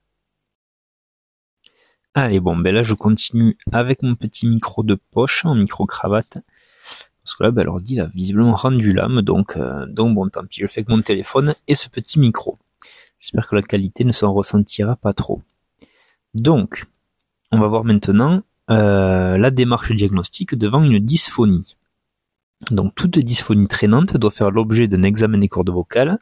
Allez, 2.20 2.40
bon, 2.40 2.56
ben 2.56 2.74
là, 2.74 2.82
je 2.82 2.94
continue 2.94 3.56
avec 3.70 4.02
mon 4.02 4.16
petit 4.16 4.44
micro 4.48 4.82
de 4.82 4.96
poche, 4.96 5.44
en 5.44 5.54
micro-cravate. 5.54 6.38
Parce 7.22 7.36
que 7.36 7.44
là, 7.44 7.52
ben, 7.52 7.62
l'ordi 7.62 8.00
a 8.00 8.06
visiblement 8.06 8.56
rendu 8.56 8.92
l'âme, 8.92 9.22
donc, 9.22 9.56
euh, 9.56 9.86
donc 9.86 10.16
bon, 10.16 10.28
tant 10.28 10.44
pis, 10.44 10.62
je 10.62 10.66
fais 10.66 10.80
avec 10.80 10.88
mon 10.88 11.00
téléphone 11.00 11.54
et 11.68 11.76
ce 11.76 11.88
petit 11.88 12.18
micro. 12.18 12.58
J'espère 13.20 13.46
que 13.46 13.54
la 13.54 13.62
qualité 13.62 14.02
ne 14.02 14.10
s'en 14.10 14.32
ressentira 14.32 14.96
pas 14.96 15.12
trop. 15.12 15.42
Donc, 16.34 16.86
on 17.52 17.60
va 17.60 17.68
voir 17.68 17.84
maintenant 17.84 18.42
euh, 18.68 19.38
la 19.38 19.52
démarche 19.52 19.92
diagnostique 19.92 20.56
devant 20.56 20.82
une 20.82 20.98
dysphonie. 20.98 21.76
Donc, 22.72 22.96
toute 22.96 23.16
dysphonie 23.20 23.68
traînante 23.68 24.16
doit 24.16 24.32
faire 24.32 24.50
l'objet 24.50 24.88
d'un 24.88 25.04
examen 25.04 25.38
des 25.38 25.48
cordes 25.48 25.70
vocales 25.70 26.18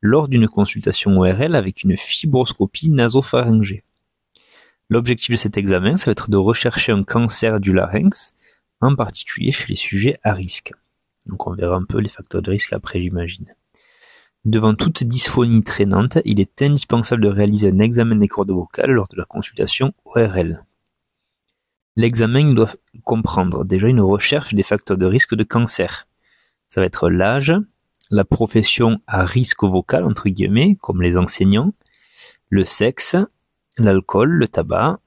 lors 0.00 0.28
d'une 0.28 0.46
consultation 0.46 1.18
ORL 1.18 1.56
avec 1.56 1.82
une 1.82 1.96
fibroscopie 1.96 2.90
nasopharyngée. 2.90 3.82
L'objectif 4.90 5.30
de 5.30 5.36
cet 5.36 5.56
examen, 5.56 5.96
ça 5.96 6.06
va 6.06 6.12
être 6.12 6.30
de 6.30 6.36
rechercher 6.36 6.90
un 6.90 7.04
cancer 7.04 7.60
du 7.60 7.72
larynx, 7.72 8.34
en 8.80 8.96
particulier 8.96 9.52
chez 9.52 9.68
les 9.68 9.76
sujets 9.76 10.18
à 10.24 10.34
risque. 10.34 10.72
Donc 11.26 11.46
on 11.46 11.54
verra 11.54 11.76
un 11.76 11.84
peu 11.84 11.98
les 11.98 12.08
facteurs 12.08 12.42
de 12.42 12.50
risque 12.50 12.72
après, 12.72 13.00
j'imagine. 13.00 13.54
Devant 14.44 14.74
toute 14.74 15.04
dysphonie 15.04 15.62
traînante, 15.62 16.18
il 16.24 16.40
est 16.40 16.60
indispensable 16.60 17.22
de 17.22 17.28
réaliser 17.28 17.68
un 17.68 17.78
examen 17.78 18.16
des 18.16 18.26
cordes 18.26 18.50
vocales 18.50 18.90
lors 18.90 19.06
de 19.06 19.16
la 19.16 19.24
consultation 19.24 19.92
ORL. 20.06 20.64
L'examen 21.94 22.52
doit 22.52 22.72
comprendre 23.04 23.64
déjà 23.64 23.86
une 23.86 24.00
recherche 24.00 24.54
des 24.54 24.62
facteurs 24.64 24.98
de 24.98 25.06
risque 25.06 25.36
de 25.36 25.44
cancer. 25.44 26.08
Ça 26.68 26.80
va 26.80 26.86
être 26.86 27.10
l'âge, 27.10 27.54
la 28.10 28.24
profession 28.24 29.00
à 29.06 29.24
risque 29.24 29.62
vocal, 29.62 30.04
entre 30.04 30.28
guillemets, 30.30 30.76
comme 30.80 31.00
les 31.00 31.16
enseignants, 31.16 31.74
le 32.48 32.64
sexe, 32.64 33.16
l'alcool, 33.84 34.30
le 34.30 34.48
tabac. 34.48 35.00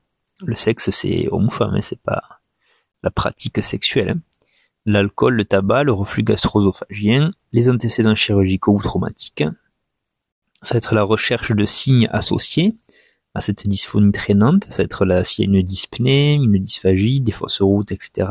Le 0.46 0.56
sexe, 0.56 0.90
c'est 0.90 1.28
homme-femme, 1.32 1.76
hein, 1.76 1.82
c'est 1.82 2.02
pas 2.02 2.22
la 3.04 3.12
pratique 3.12 3.64
sexuelle. 3.64 4.10
Hein. 4.10 4.20
L'alcool, 4.86 5.36
le 5.36 5.46
tabac, 5.46 5.84
le 5.84 5.94
reflux 5.94 6.24
gastro-œsophagien, 6.24 7.32
les 7.54 7.70
antécédents 7.70 8.16
chirurgicaux 8.16 8.74
ou 8.74 8.82
traumatiques. 8.82 9.46
Ça 10.62 10.74
va 10.74 10.78
être 10.78 10.96
la 10.96 11.04
recherche 11.04 11.52
de 11.52 11.66
signes 11.66 12.10
associés 12.12 12.76
à 13.34 13.42
cette 13.42 13.68
dysphonie 13.68 14.12
traînante. 14.12 14.66
Ça 14.70 14.84
va 14.84 14.86
être 14.86 15.06
là 15.06 15.24
s'il 15.24 15.46
y 15.46 15.48
a 15.48 15.52
une 15.52 15.66
dyspnée, 15.66 16.34
une 16.34 16.58
dysphagie, 16.58 17.22
des 17.22 17.32
fausses 17.32 17.62
routes, 17.62 17.92
etc. 17.92 18.30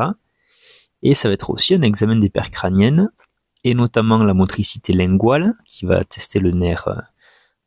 Et 1.03 1.15
ça 1.15 1.29
va 1.29 1.35
être 1.35 1.51
aussi 1.51 1.75
un 1.75 1.83
examen 1.83 2.17
des 2.17 2.31
paires 2.31 2.51
crâniennes, 2.51 3.11
et 3.65 3.75
notamment 3.75 4.23
la 4.23 4.35
motricité 4.35 4.93
linguale, 4.93 5.55
qui 5.67 5.85
va 5.85 6.05
tester 6.05 6.39
le 6.39 6.53
nerf, 6.53 6.89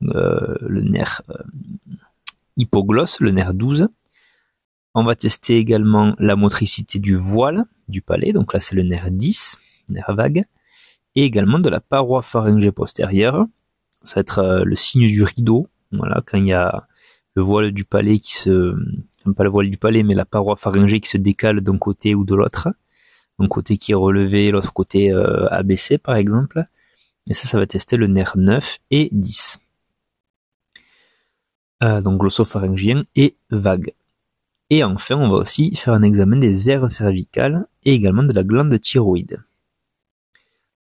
euh, 0.04 0.56
le 0.62 0.82
nerf 0.82 1.22
euh, 1.30 1.34
hypoglosse, 2.58 3.20
le 3.20 3.32
nerf 3.32 3.54
12. 3.54 3.88
On 4.94 5.04
va 5.04 5.16
tester 5.16 5.58
également 5.58 6.16
la 6.20 6.36
motricité 6.36 7.00
du 7.00 7.16
voile 7.16 7.66
du 7.88 8.02
palais, 8.02 8.32
donc 8.32 8.54
là 8.54 8.60
c'est 8.60 8.76
le 8.76 8.84
nerf 8.84 9.12
10, 9.12 9.60
nerf 9.90 10.16
vague, 10.16 10.46
et 11.16 11.24
également 11.24 11.60
de 11.60 11.70
la 11.70 11.80
paroi 11.80 12.22
pharyngée 12.22 12.72
postérieure. 12.72 13.46
Ça 14.02 14.16
va 14.16 14.22
être 14.22 14.40
euh, 14.40 14.64
le 14.64 14.76
signe 14.76 15.08
du 15.08 15.24
rideau, 15.24 15.68
voilà, 15.92 16.22
quand 16.26 16.38
il 16.38 16.48
y 16.48 16.54
a 16.54 16.88
le 17.36 17.44
voile 17.44 17.72
du 17.72 17.84
palais 17.84 18.20
qui 18.20 18.34
se, 18.34 18.76
pas 19.34 19.44
le 19.44 19.50
voile 19.50 19.70
du 19.70 19.78
palais, 19.78 20.04
mais 20.04 20.14
la 20.14 20.26
paroi 20.26 20.56
pharyngée 20.56 21.00
qui 21.00 21.10
se 21.10 21.18
décale 21.18 21.62
d'un 21.62 21.78
côté 21.78 22.16
ou 22.16 22.24
de 22.24 22.36
l'autre. 22.36 22.70
Un 23.40 23.48
côté 23.48 23.78
qui 23.78 23.92
est 23.92 23.96
relevé, 23.96 24.52
l'autre 24.52 24.72
côté 24.72 25.12
euh, 25.12 25.48
abaissé 25.52 25.98
par 25.98 26.16
exemple. 26.16 26.66
Et 27.30 27.34
ça, 27.34 27.48
ça 27.48 27.58
va 27.58 27.66
tester 27.66 27.98
le 27.98 28.08
nerf 28.08 28.38
9 28.38 28.78
et 28.92 29.10
10. 29.12 29.58
Euh, 31.84 32.02
donc 32.02 32.20
glossopharyngien 32.22 33.04
et 33.16 33.36
vague. 33.50 33.94
Et 34.70 34.84
enfin, 34.84 35.16
on 35.16 35.30
va 35.30 35.38
aussi 35.38 35.76
faire 35.76 35.94
un 35.94 36.04
examen 36.04 36.38
des 36.38 36.70
aires 36.70 36.92
cervicales 36.92 37.68
et 37.84 37.94
également 37.94 38.24
de 38.24 38.34
la 38.34 38.44
glande 38.44 38.80
thyroïde. 38.80 39.44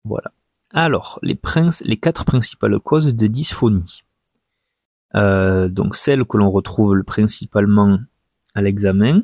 Voilà. 0.04 0.32
Alors, 0.72 1.18
les, 1.22 1.38
les 1.84 1.96
quatre 1.96 2.24
principales 2.24 2.78
causes 2.80 3.14
de 3.14 3.26
dysphonie. 3.26 4.02
Euh, 5.14 5.68
donc 5.68 5.96
celles 5.96 6.24
que 6.24 6.36
l'on 6.36 6.50
retrouve 6.50 7.02
principalement 7.02 7.98
à 8.54 8.62
l'examen, 8.62 9.22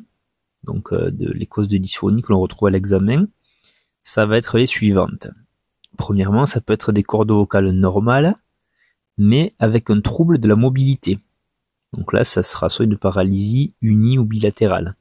donc 0.63 0.91
euh, 0.91 1.11
les 1.17 1.45
causes 1.45 1.69
de 1.69 1.77
dysphonie 1.77 2.21
que 2.21 2.33
l'on 2.33 2.39
retrouve 2.39 2.67
à 2.67 2.71
l'examen, 2.71 3.27
ça 4.03 4.25
va 4.25 4.37
être 4.37 4.57
les 4.57 4.65
suivantes. 4.65 5.27
Premièrement, 5.97 6.45
ça 6.45 6.61
peut 6.61 6.73
être 6.73 6.91
des 6.91 7.03
cordes 7.03 7.31
vocales 7.31 7.71
normales, 7.71 8.35
mais 9.17 9.53
avec 9.59 9.89
un 9.89 10.01
trouble 10.01 10.39
de 10.39 10.47
la 10.47 10.55
mobilité. 10.55 11.19
Donc 11.93 12.13
là, 12.13 12.23
ça 12.23 12.43
sera 12.43 12.69
soit 12.69 12.85
une 12.85 12.97
paralysie 12.97 13.73
unie 13.81 14.17
ou 14.17 14.25
bilatérale. 14.25 14.95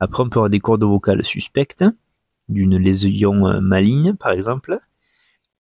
Après, 0.00 0.22
on 0.22 0.28
peut 0.28 0.38
avoir 0.38 0.50
des 0.50 0.60
cordes 0.60 0.84
vocales 0.84 1.24
suspectes, 1.24 1.84
d'une 2.48 2.76
lésion 2.76 3.46
euh, 3.46 3.60
maligne 3.60 4.14
par 4.14 4.32
exemple. 4.32 4.78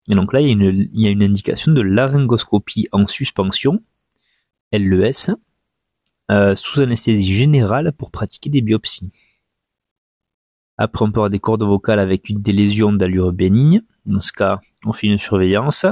Et 0.09 0.15
donc 0.15 0.31
là, 0.31 0.39
il 0.39 0.47
y, 0.93 1.07
a 1.07 1.09
une, 1.09 1.23
indication 1.23 1.73
de 1.73 1.81
laryngoscopie 1.81 2.87
en 2.93 3.07
suspension, 3.07 3.83
LES, 4.71 5.35
euh, 6.31 6.55
sous 6.55 6.79
anesthésie 6.79 7.33
générale 7.33 7.91
pour 7.91 8.11
pratiquer 8.11 8.49
des 8.49 8.61
biopsies. 8.61 9.11
Après, 10.77 11.03
on 11.03 11.11
peut 11.11 11.19
avoir 11.19 11.29
des 11.29 11.39
cordes 11.39 11.63
vocales 11.63 11.99
avec 11.99 12.29
une, 12.29 12.41
des 12.41 12.53
lésions 12.53 12.93
d'allure 12.93 13.33
bénigne. 13.33 13.81
Dans 14.05 14.21
ce 14.21 14.31
cas, 14.31 14.61
on 14.85 14.93
fait 14.93 15.07
une 15.07 15.17
surveillance 15.17 15.85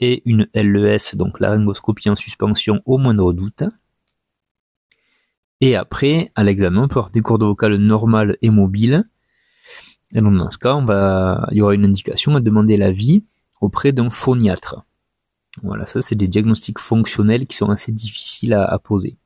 et 0.00 0.22
une 0.24 0.48
LES, 0.54 1.14
donc 1.16 1.40
laryngoscopie 1.40 2.10
en 2.10 2.16
suspension 2.16 2.80
au 2.86 2.98
moindre 2.98 3.32
doute. 3.32 3.64
Et 5.60 5.74
après, 5.74 6.30
à 6.36 6.44
l'examen, 6.44 6.84
on 6.84 6.88
peut 6.88 7.00
avoir 7.00 7.10
des 7.10 7.20
cordes 7.20 7.42
vocales 7.42 7.76
normales 7.76 8.36
et 8.42 8.50
mobiles. 8.50 9.04
Et 10.14 10.20
donc 10.20 10.36
dans 10.36 10.50
ce 10.50 10.58
cas, 10.58 10.78
il 11.50 11.58
y 11.58 11.62
aura 11.62 11.74
une 11.74 11.84
indication 11.84 12.36
à 12.36 12.40
demander 12.40 12.76
l'avis 12.76 13.24
auprès 13.60 13.92
d'un 13.92 14.08
phoniatre. 14.08 14.84
Voilà, 15.62 15.86
ça 15.86 16.00
c'est 16.00 16.14
des 16.14 16.28
diagnostics 16.28 16.78
fonctionnels 16.78 17.46
qui 17.46 17.56
sont 17.56 17.70
assez 17.70 17.90
difficiles 17.92 18.54
à, 18.54 18.78
poser. 18.78 19.16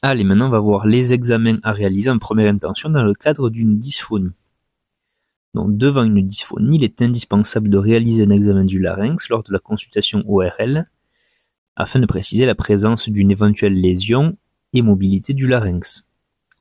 Allez, 0.00 0.22
maintenant 0.22 0.46
on 0.46 0.50
va 0.50 0.60
voir 0.60 0.86
les 0.86 1.12
examens 1.12 1.58
à 1.64 1.72
réaliser 1.72 2.10
en 2.10 2.18
première 2.18 2.52
intention 2.52 2.88
dans 2.88 3.02
le 3.02 3.14
cadre 3.14 3.50
d'une 3.50 3.78
dysphonie. 3.78 4.32
Devant 5.66 6.04
une 6.04 6.26
dysphonie, 6.26 6.76
il 6.76 6.84
est 6.84 7.02
indispensable 7.02 7.68
de 7.68 7.78
réaliser 7.78 8.24
un 8.24 8.30
examen 8.30 8.64
du 8.64 8.78
larynx 8.78 9.28
lors 9.28 9.42
de 9.42 9.52
la 9.52 9.58
consultation 9.58 10.22
ORL 10.28 10.84
afin 11.74 12.00
de 12.00 12.06
préciser 12.06 12.46
la 12.46 12.54
présence 12.54 13.08
d'une 13.08 13.30
éventuelle 13.30 13.74
lésion 13.74 14.36
et 14.72 14.82
mobilité 14.82 15.32
du 15.32 15.46
larynx, 15.46 16.04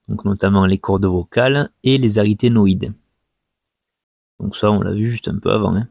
notamment 0.08 0.66
les 0.66 0.78
cordes 0.78 1.06
vocales 1.06 1.70
et 1.84 1.98
les 1.98 2.20
arythénoïdes. 2.20 2.94
Donc 4.40 4.56
ça, 4.56 4.72
on 4.72 4.82
l'a 4.82 4.94
vu 4.94 5.10
juste 5.10 5.28
un 5.28 5.38
peu 5.40 5.52
avant, 5.52 5.76
hein, 5.76 5.90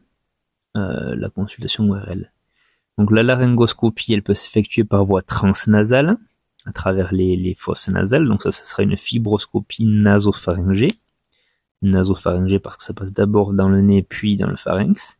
euh, 0.77 1.15
la 1.15 1.29
consultation 1.29 1.89
ORL. 1.89 2.31
Donc 2.97 3.11
la 3.11 3.23
laryngoscopie, 3.23 4.13
elle 4.13 4.23
peut 4.23 4.33
s'effectuer 4.33 4.83
par 4.83 5.05
voie 5.05 5.21
transnasale, 5.21 6.17
à 6.65 6.71
travers 6.71 7.13
les, 7.13 7.35
les 7.35 7.55
fosses 7.55 7.89
nasales, 7.89 8.27
donc 8.27 8.41
ça, 8.41 8.51
ça 8.51 8.65
sera 8.65 8.83
une 8.83 8.97
fibroscopie 8.97 9.85
nasopharyngée 9.85 10.93
nasopharyngée 11.81 12.59
parce 12.59 12.77
que 12.77 12.83
ça 12.83 12.93
passe 12.93 13.11
d'abord 13.11 13.53
dans 13.53 13.69
le 13.69 13.81
nez 13.81 14.03
puis 14.03 14.35
dans 14.35 14.49
le 14.49 14.55
pharynx. 14.55 15.17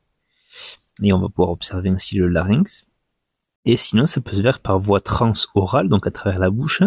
Et 1.04 1.14
on 1.14 1.20
va 1.20 1.30
pouvoir 1.30 1.52
observer 1.52 1.90
ainsi 1.90 2.16
le 2.16 2.28
larynx. 2.28 2.88
Et 3.66 3.76
sinon, 3.76 4.06
ça 4.06 4.22
peut 4.22 4.36
se 4.36 4.42
faire 4.42 4.60
par 4.60 4.80
voie 4.80 5.02
transorale, 5.02 5.90
donc 5.90 6.08
à 6.08 6.12
travers 6.12 6.40
la 6.40 6.50
bouche, 6.50 6.82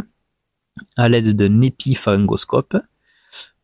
à 0.97 1.09
l'aide 1.09 1.37
d'un 1.37 1.61
épipharyngoscope 1.61 2.77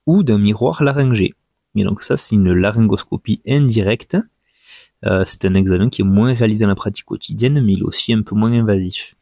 ou 0.06 0.22
d'un 0.22 0.38
miroir 0.38 0.82
laryngé. 0.82 1.34
Et 1.74 1.84
donc 1.84 2.02
ça, 2.02 2.16
c'est 2.16 2.34
une 2.34 2.52
laryngoscopie 2.52 3.42
indirecte. 3.46 4.16
Euh, 5.04 5.24
c'est 5.24 5.44
un 5.44 5.54
examen 5.54 5.88
qui 5.90 6.02
est 6.02 6.04
moins 6.04 6.32
réalisé 6.32 6.64
dans 6.64 6.70
la 6.70 6.74
pratique 6.74 7.04
quotidienne, 7.04 7.60
mais 7.60 7.72
il 7.72 7.80
est 7.80 7.84
aussi 7.84 8.12
un 8.12 8.22
peu 8.22 8.34
moins 8.34 8.52
invasif. 8.52 9.14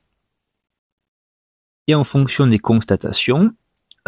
Et 1.86 1.94
en 1.94 2.04
fonction 2.04 2.46
des 2.46 2.58
constatations, 2.58 3.52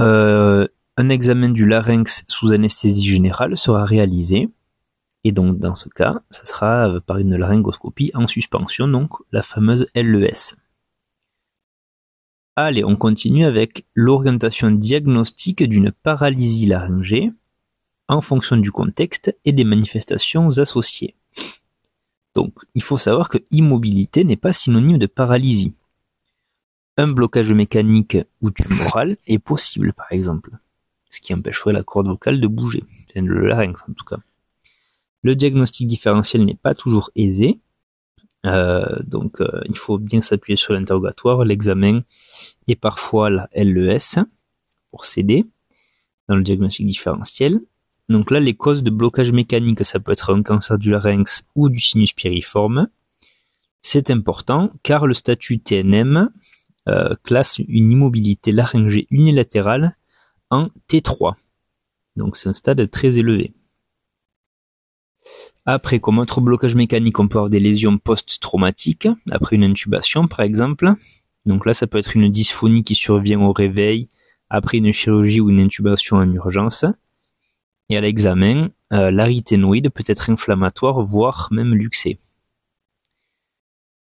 euh, 0.00 0.66
un 0.96 1.08
examen 1.10 1.50
du 1.50 1.66
larynx 1.66 2.24
sous 2.26 2.52
anesthésie 2.52 3.06
générale 3.06 3.56
sera 3.56 3.84
réalisé. 3.84 4.48
Et 5.24 5.32
donc, 5.32 5.58
dans 5.58 5.74
ce 5.74 5.88
cas, 5.88 6.22
ça 6.30 6.44
sera 6.44 6.88
euh, 6.88 7.00
par 7.00 7.18
une 7.18 7.36
laryngoscopie 7.36 8.12
en 8.14 8.26
suspension, 8.26 8.88
donc 8.88 9.10
la 9.32 9.42
fameuse 9.42 9.88
LES. 9.94 10.54
Allez, 12.54 12.84
on 12.84 12.96
continue 12.96 13.44
avec 13.44 13.84
l'orientation 13.94 14.70
diagnostique 14.70 15.62
d'une 15.64 15.92
paralysie 15.92 16.66
laryngée 16.66 17.30
en 18.08 18.22
fonction 18.22 18.56
du 18.56 18.70
contexte 18.70 19.36
et 19.44 19.52
des 19.52 19.64
manifestations 19.64 20.48
associées. 20.58 21.16
Donc, 22.34 22.54
il 22.74 22.82
faut 22.82 22.98
savoir 22.98 23.28
que 23.28 23.38
immobilité 23.50 24.24
n'est 24.24 24.36
pas 24.36 24.52
synonyme 24.52 24.98
de 24.98 25.06
paralysie. 25.06 25.74
Un 26.96 27.08
blocage 27.08 27.52
mécanique 27.52 28.16
ou 28.40 28.50
tumoral 28.50 29.16
est 29.26 29.38
possible, 29.38 29.92
par 29.92 30.12
exemple, 30.12 30.58
ce 31.16 31.20
qui 31.22 31.32
empêcherait 31.32 31.72
la 31.72 31.82
corde 31.82 32.08
vocale 32.08 32.40
de 32.40 32.46
bouger, 32.46 32.84
le 33.14 33.46
larynx 33.46 33.82
en 33.88 33.92
tout 33.94 34.04
cas. 34.04 34.18
Le 35.22 35.34
diagnostic 35.34 35.88
différentiel 35.88 36.44
n'est 36.44 36.54
pas 36.54 36.74
toujours 36.74 37.10
aisé, 37.16 37.60
euh, 38.44 38.84
donc 39.02 39.40
euh, 39.40 39.62
il 39.66 39.76
faut 39.76 39.98
bien 39.98 40.20
s'appuyer 40.20 40.56
sur 40.56 40.74
l'interrogatoire, 40.74 41.44
l'examen 41.44 42.02
et 42.68 42.76
parfois 42.76 43.30
la 43.30 43.48
LES 43.54 44.20
pour 44.90 45.06
s'aider 45.06 45.46
dans 46.28 46.36
le 46.36 46.42
diagnostic 46.42 46.86
différentiel. 46.86 47.60
Donc 48.08 48.30
là, 48.30 48.38
les 48.38 48.54
causes 48.54 48.82
de 48.82 48.90
blocage 48.90 49.32
mécanique, 49.32 49.84
ça 49.84 49.98
peut 49.98 50.12
être 50.12 50.32
un 50.32 50.42
cancer 50.42 50.78
du 50.78 50.90
larynx 50.90 51.44
ou 51.56 51.70
du 51.70 51.80
sinus 51.80 52.12
piriforme. 52.12 52.88
C'est 53.80 54.10
important 54.10 54.70
car 54.82 55.06
le 55.06 55.14
statut 55.14 55.58
TNM 55.60 56.30
euh, 56.88 57.14
classe 57.24 57.58
une 57.58 57.90
immobilité 57.90 58.52
laryngée 58.52 59.06
unilatérale 59.10 59.96
en 60.50 60.68
T3. 60.88 61.34
Donc 62.16 62.36
c'est 62.36 62.48
un 62.48 62.54
stade 62.54 62.90
très 62.90 63.18
élevé. 63.18 63.52
Après, 65.64 65.98
comme 65.98 66.18
autre 66.18 66.40
blocage 66.40 66.76
mécanique, 66.76 67.18
on 67.18 67.26
peut 67.26 67.38
avoir 67.38 67.50
des 67.50 67.58
lésions 67.58 67.98
post-traumatiques, 67.98 69.08
après 69.30 69.56
une 69.56 69.64
intubation 69.64 70.28
par 70.28 70.40
exemple. 70.40 70.94
Donc 71.44 71.66
là, 71.66 71.74
ça 71.74 71.86
peut 71.86 71.98
être 71.98 72.16
une 72.16 72.30
dysphonie 72.30 72.84
qui 72.84 72.94
survient 72.94 73.40
au 73.40 73.52
réveil, 73.52 74.08
après 74.50 74.78
une 74.78 74.92
chirurgie 74.92 75.40
ou 75.40 75.50
une 75.50 75.60
intubation 75.60 76.16
en 76.16 76.32
urgence. 76.32 76.84
Et 77.88 77.96
à 77.96 78.00
l'examen, 78.00 78.68
euh, 78.92 79.10
peut 79.10 80.04
être 80.06 80.30
inflammatoire, 80.30 81.02
voire 81.02 81.48
même 81.50 81.74
luxé. 81.74 82.18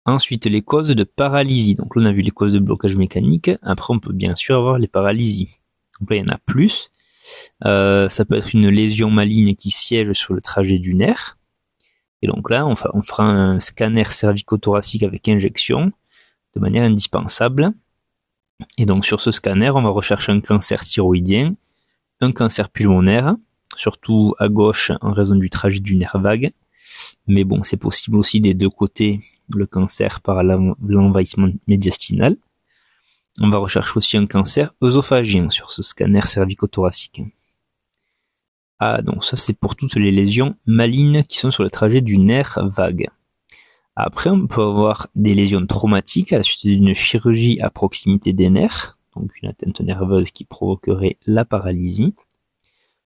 Ensuite, 0.06 0.46
les 0.46 0.62
causes 0.62 0.88
de 0.88 1.04
paralysie. 1.04 1.74
Donc 1.74 1.94
là, 1.94 2.02
on 2.02 2.06
a 2.06 2.12
vu 2.12 2.22
les 2.22 2.30
causes 2.30 2.54
de 2.54 2.58
blocage 2.58 2.96
mécanique. 2.96 3.50
Après, 3.60 3.92
on 3.92 4.00
peut 4.00 4.14
bien 4.14 4.34
sûr 4.34 4.56
avoir 4.56 4.78
les 4.78 4.88
paralysies. 4.88 5.57
Donc 6.00 6.10
là, 6.10 6.16
il 6.16 6.20
y 6.20 6.22
en 6.22 6.34
a 6.34 6.38
plus. 6.38 6.90
Euh, 7.64 8.08
ça 8.08 8.24
peut 8.24 8.36
être 8.36 8.54
une 8.54 8.68
lésion 8.68 9.10
maligne 9.10 9.54
qui 9.54 9.70
siège 9.70 10.12
sur 10.12 10.34
le 10.34 10.40
trajet 10.40 10.78
du 10.78 10.94
nerf. 10.94 11.36
Et 12.22 12.26
donc 12.26 12.50
là, 12.50 12.66
on, 12.66 12.74
fera 12.74 13.24
un 13.24 13.60
scanner 13.60 14.04
cervico-thoracique 14.10 15.02
avec 15.04 15.28
injection 15.28 15.92
de 16.54 16.60
manière 16.60 16.82
indispensable. 16.82 17.70
Et 18.76 18.86
donc 18.86 19.06
sur 19.06 19.20
ce 19.20 19.30
scanner, 19.30 19.70
on 19.70 19.82
va 19.82 19.90
rechercher 19.90 20.32
un 20.32 20.40
cancer 20.40 20.84
thyroïdien, 20.84 21.54
un 22.20 22.32
cancer 22.32 22.70
pulmonaire, 22.70 23.36
surtout 23.76 24.34
à 24.38 24.48
gauche 24.48 24.90
en 25.00 25.12
raison 25.12 25.36
du 25.36 25.48
trajet 25.48 25.78
du 25.78 25.94
nerf 25.94 26.18
vague. 26.18 26.50
Mais 27.28 27.44
bon, 27.44 27.62
c'est 27.62 27.76
possible 27.76 28.16
aussi 28.16 28.40
des 28.40 28.54
deux 28.54 28.70
côtés, 28.70 29.20
le 29.54 29.66
cancer 29.66 30.20
par 30.20 30.42
l'envahissement 30.42 31.50
médiastinal. 31.68 32.36
On 33.40 33.50
va 33.50 33.58
rechercher 33.58 33.92
aussi 33.96 34.16
un 34.16 34.26
cancer 34.26 34.74
œsophagien 34.82 35.48
sur 35.50 35.70
ce 35.70 35.82
scanner 35.82 36.22
cervico-thoracique. 36.22 37.22
Ah, 38.80 39.02
donc 39.02 39.24
ça 39.24 39.36
c'est 39.36 39.54
pour 39.54 39.76
toutes 39.76 39.94
les 39.94 40.10
lésions 40.10 40.56
malignes 40.66 41.24
qui 41.24 41.38
sont 41.38 41.50
sur 41.50 41.62
le 41.62 41.70
trajet 41.70 42.00
du 42.00 42.18
nerf 42.18 42.58
vague. 42.64 43.08
Après, 44.00 44.30
on 44.30 44.46
peut 44.46 44.62
avoir 44.62 45.08
des 45.16 45.34
lésions 45.34 45.66
traumatiques 45.66 46.32
à 46.32 46.36
la 46.36 46.44
suite 46.44 46.66
d'une 46.66 46.94
chirurgie 46.94 47.60
à 47.60 47.68
proximité 47.68 48.32
des 48.32 48.48
nerfs, 48.48 48.96
donc 49.16 49.32
une 49.42 49.48
atteinte 49.48 49.80
nerveuse 49.80 50.30
qui 50.30 50.44
provoquerait 50.44 51.16
la 51.26 51.44
paralysie. 51.44 52.14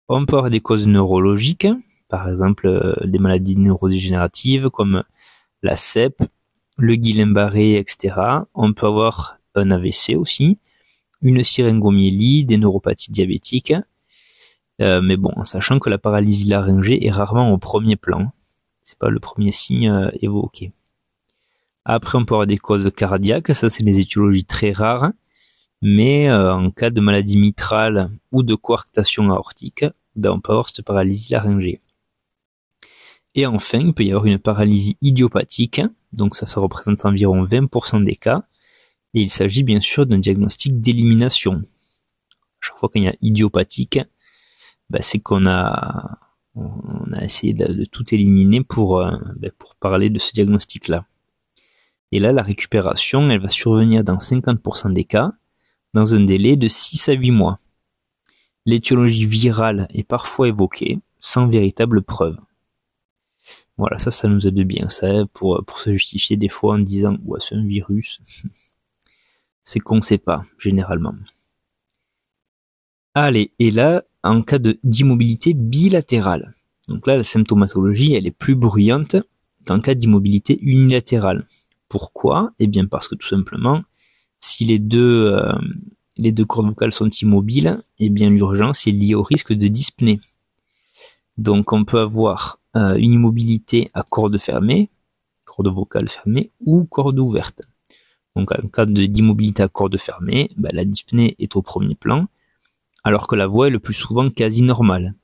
On 0.07 0.25
peut 0.25 0.37
avoir 0.37 0.49
des 0.49 0.61
causes 0.61 0.87
neurologiques, 0.87 1.67
par 2.07 2.27
exemple 2.27 2.65
euh, 2.65 2.95
des 3.05 3.19
maladies 3.19 3.55
neurodégénératives 3.55 4.71
comme 4.71 5.03
la 5.61 5.75
CEP, 5.75 6.23
le 6.77 6.95
Guillain-Barré, 6.95 7.75
etc. 7.75 8.15
On 8.55 8.73
peut 8.73 8.87
avoir 8.87 9.38
un 9.55 9.71
AVC 9.71 10.15
aussi, 10.15 10.59
une 11.21 11.43
syringomyélie, 11.43 12.45
des 12.45 12.57
neuropathies 12.57 13.11
diabétiques, 13.11 13.73
euh, 14.81 15.01
mais 15.01 15.17
bon, 15.17 15.31
en 15.35 15.43
sachant 15.43 15.79
que 15.79 15.89
la 15.89 15.97
paralysie 15.97 16.47
laryngée 16.47 17.05
est 17.05 17.11
rarement 17.11 17.51
au 17.51 17.57
premier 17.57 17.95
plan. 17.95 18.31
C'est 18.81 18.97
pas 18.97 19.09
le 19.09 19.19
premier 19.19 19.51
signe 19.51 19.89
euh, 19.89 20.09
évoqué. 20.21 20.71
Après, 21.85 22.17
on 22.17 22.25
peut 22.25 22.35
avoir 22.35 22.47
des 22.47 22.57
causes 22.57 22.89
cardiaques. 22.95 23.53
Ça, 23.53 23.69
c'est 23.69 23.83
des 23.83 23.99
étiologies 23.99 24.45
très 24.45 24.71
rares. 24.71 25.11
Mais 25.81 26.29
euh, 26.29 26.53
en 26.53 26.71
cas 26.71 26.89
de 26.89 27.01
maladie 27.01 27.37
mitrale 27.37 28.09
ou 28.31 28.43
de 28.43 28.55
coarctation 28.55 29.29
aortique, 29.31 29.85
ben, 30.15 30.31
on 30.31 30.39
peut 30.39 30.51
avoir 30.51 30.69
cette 30.69 30.85
paralysie 30.85 31.31
laryngée. 31.31 31.81
Et 33.35 33.45
enfin, 33.45 33.79
il 33.79 33.93
peut 33.93 34.03
y 34.03 34.09
avoir 34.09 34.25
une 34.25 34.39
paralysie 34.39 34.97
idiopathique. 35.01 35.81
Donc 36.13 36.35
ça, 36.35 36.45
ça 36.45 36.59
représente 36.59 37.05
environ 37.05 37.43
20% 37.43 38.03
des 38.03 38.15
cas. 38.15 38.43
Et 39.13 39.21
il 39.21 39.31
s'agit 39.31 39.63
bien 39.63 39.81
sûr 39.81 40.05
d'un 40.05 40.19
diagnostic 40.19 40.79
d'élimination. 40.81 41.63
Chaque 42.61 42.77
fois 42.77 42.89
qu'il 42.89 43.03
y 43.03 43.07
a 43.07 43.15
idiopathique, 43.21 43.99
bah, 44.89 45.01
c'est 45.01 45.19
qu'on 45.19 45.45
a, 45.45 46.17
on 46.55 47.13
a 47.13 47.23
essayé 47.23 47.53
de, 47.53 47.85
tout 47.85 48.13
éliminer 48.13 48.63
pour, 48.63 48.99
euh, 48.99 49.11
bah, 49.37 49.49
pour 49.57 49.75
parler 49.75 50.09
de 50.09 50.19
ce 50.19 50.31
diagnostic-là. 50.33 51.05
Et 52.11 52.19
là, 52.19 52.31
la 52.31 52.43
récupération, 52.43 53.29
elle 53.29 53.41
va 53.41 53.49
survenir 53.49 54.03
dans 54.03 54.17
50% 54.17 54.93
des 54.93 55.03
cas, 55.03 55.31
dans 55.93 56.15
un 56.15 56.21
délai 56.21 56.55
de 56.55 56.67
6 56.67 57.09
à 57.09 57.13
8 57.13 57.31
mois. 57.31 57.59
L'étiologie 58.65 59.25
virale 59.25 59.87
est 59.93 60.03
parfois 60.03 60.47
évoquée, 60.47 60.99
sans 61.19 61.47
véritable 61.47 62.01
preuve. 62.01 62.37
Voilà, 63.77 63.97
ça, 63.97 64.11
ça 64.11 64.27
nous 64.27 64.47
aide 64.47 64.59
bien, 64.61 64.89
ça, 64.89 65.25
pour, 65.33 65.63
pour 65.65 65.81
se 65.81 65.91
justifier 65.91 66.35
des 66.35 66.49
fois 66.49 66.75
en 66.75 66.79
disant, 66.79 67.17
ouais, 67.23 67.39
c'est 67.39 67.55
un 67.55 67.65
virus. 67.65 68.19
c'est 69.69 69.79
qu'on 69.79 69.97
ne 69.97 70.01
sait 70.01 70.17
pas, 70.17 70.43
généralement. 70.57 71.13
Allez, 73.13 73.51
et 73.59 73.69
là, 73.69 74.03
en 74.23 74.41
cas 74.41 74.57
d'immobilité 74.83 75.53
bilatérale. 75.53 76.55
Donc 76.87 77.05
là, 77.05 77.17
la 77.17 77.23
symptomatologie, 77.23 78.15
elle 78.15 78.25
est 78.25 78.31
plus 78.31 78.55
bruyante 78.55 79.17
qu'en 79.67 79.79
cas 79.79 79.93
d'immobilité 79.93 80.57
unilatérale. 80.59 81.45
Pourquoi? 81.87 82.51
Eh 82.57 82.65
bien 82.65 82.87
parce 82.87 83.07
que 83.07 83.13
tout 83.13 83.27
simplement, 83.27 83.83
si 84.39 84.65
les 84.65 84.79
deux, 84.79 85.33
euh, 85.33 85.53
les 86.17 86.31
deux 86.31 86.45
cordes 86.45 86.67
vocales 86.67 86.91
sont 86.91 87.09
immobiles, 87.21 87.79
eh 87.99 88.09
bien 88.09 88.31
l'urgence 88.31 88.87
est 88.87 88.91
liée 88.91 89.13
au 89.13 89.21
risque 89.21 89.53
de 89.53 89.67
dyspnée. 89.67 90.19
Donc 91.37 91.73
on 91.73 91.85
peut 91.85 91.99
avoir 91.99 92.59
euh, 92.75 92.95
une 92.95 93.13
immobilité 93.13 93.91
à 93.93 94.01
corde 94.01 94.39
fermée, 94.39 94.89
corde 95.45 95.67
vocale 95.67 96.09
fermée, 96.09 96.51
ou 96.59 96.85
corde 96.85 97.19
ouverte. 97.19 97.61
Donc 98.35 98.51
en 98.51 98.67
cas 98.67 98.85
d'immobilité 98.85 99.63
à 99.63 99.67
corde 99.67 99.97
fermée, 99.97 100.49
ben, 100.57 100.71
la 100.73 100.85
dyspnée 100.85 101.35
est 101.39 101.55
au 101.55 101.61
premier 101.61 101.95
plan, 101.95 102.27
alors 103.03 103.27
que 103.27 103.35
la 103.35 103.47
voix 103.47 103.67
est 103.67 103.71
le 103.71 103.79
plus 103.79 103.93
souvent 103.93 104.29
quasi 104.29 104.63
normale. 104.63 105.15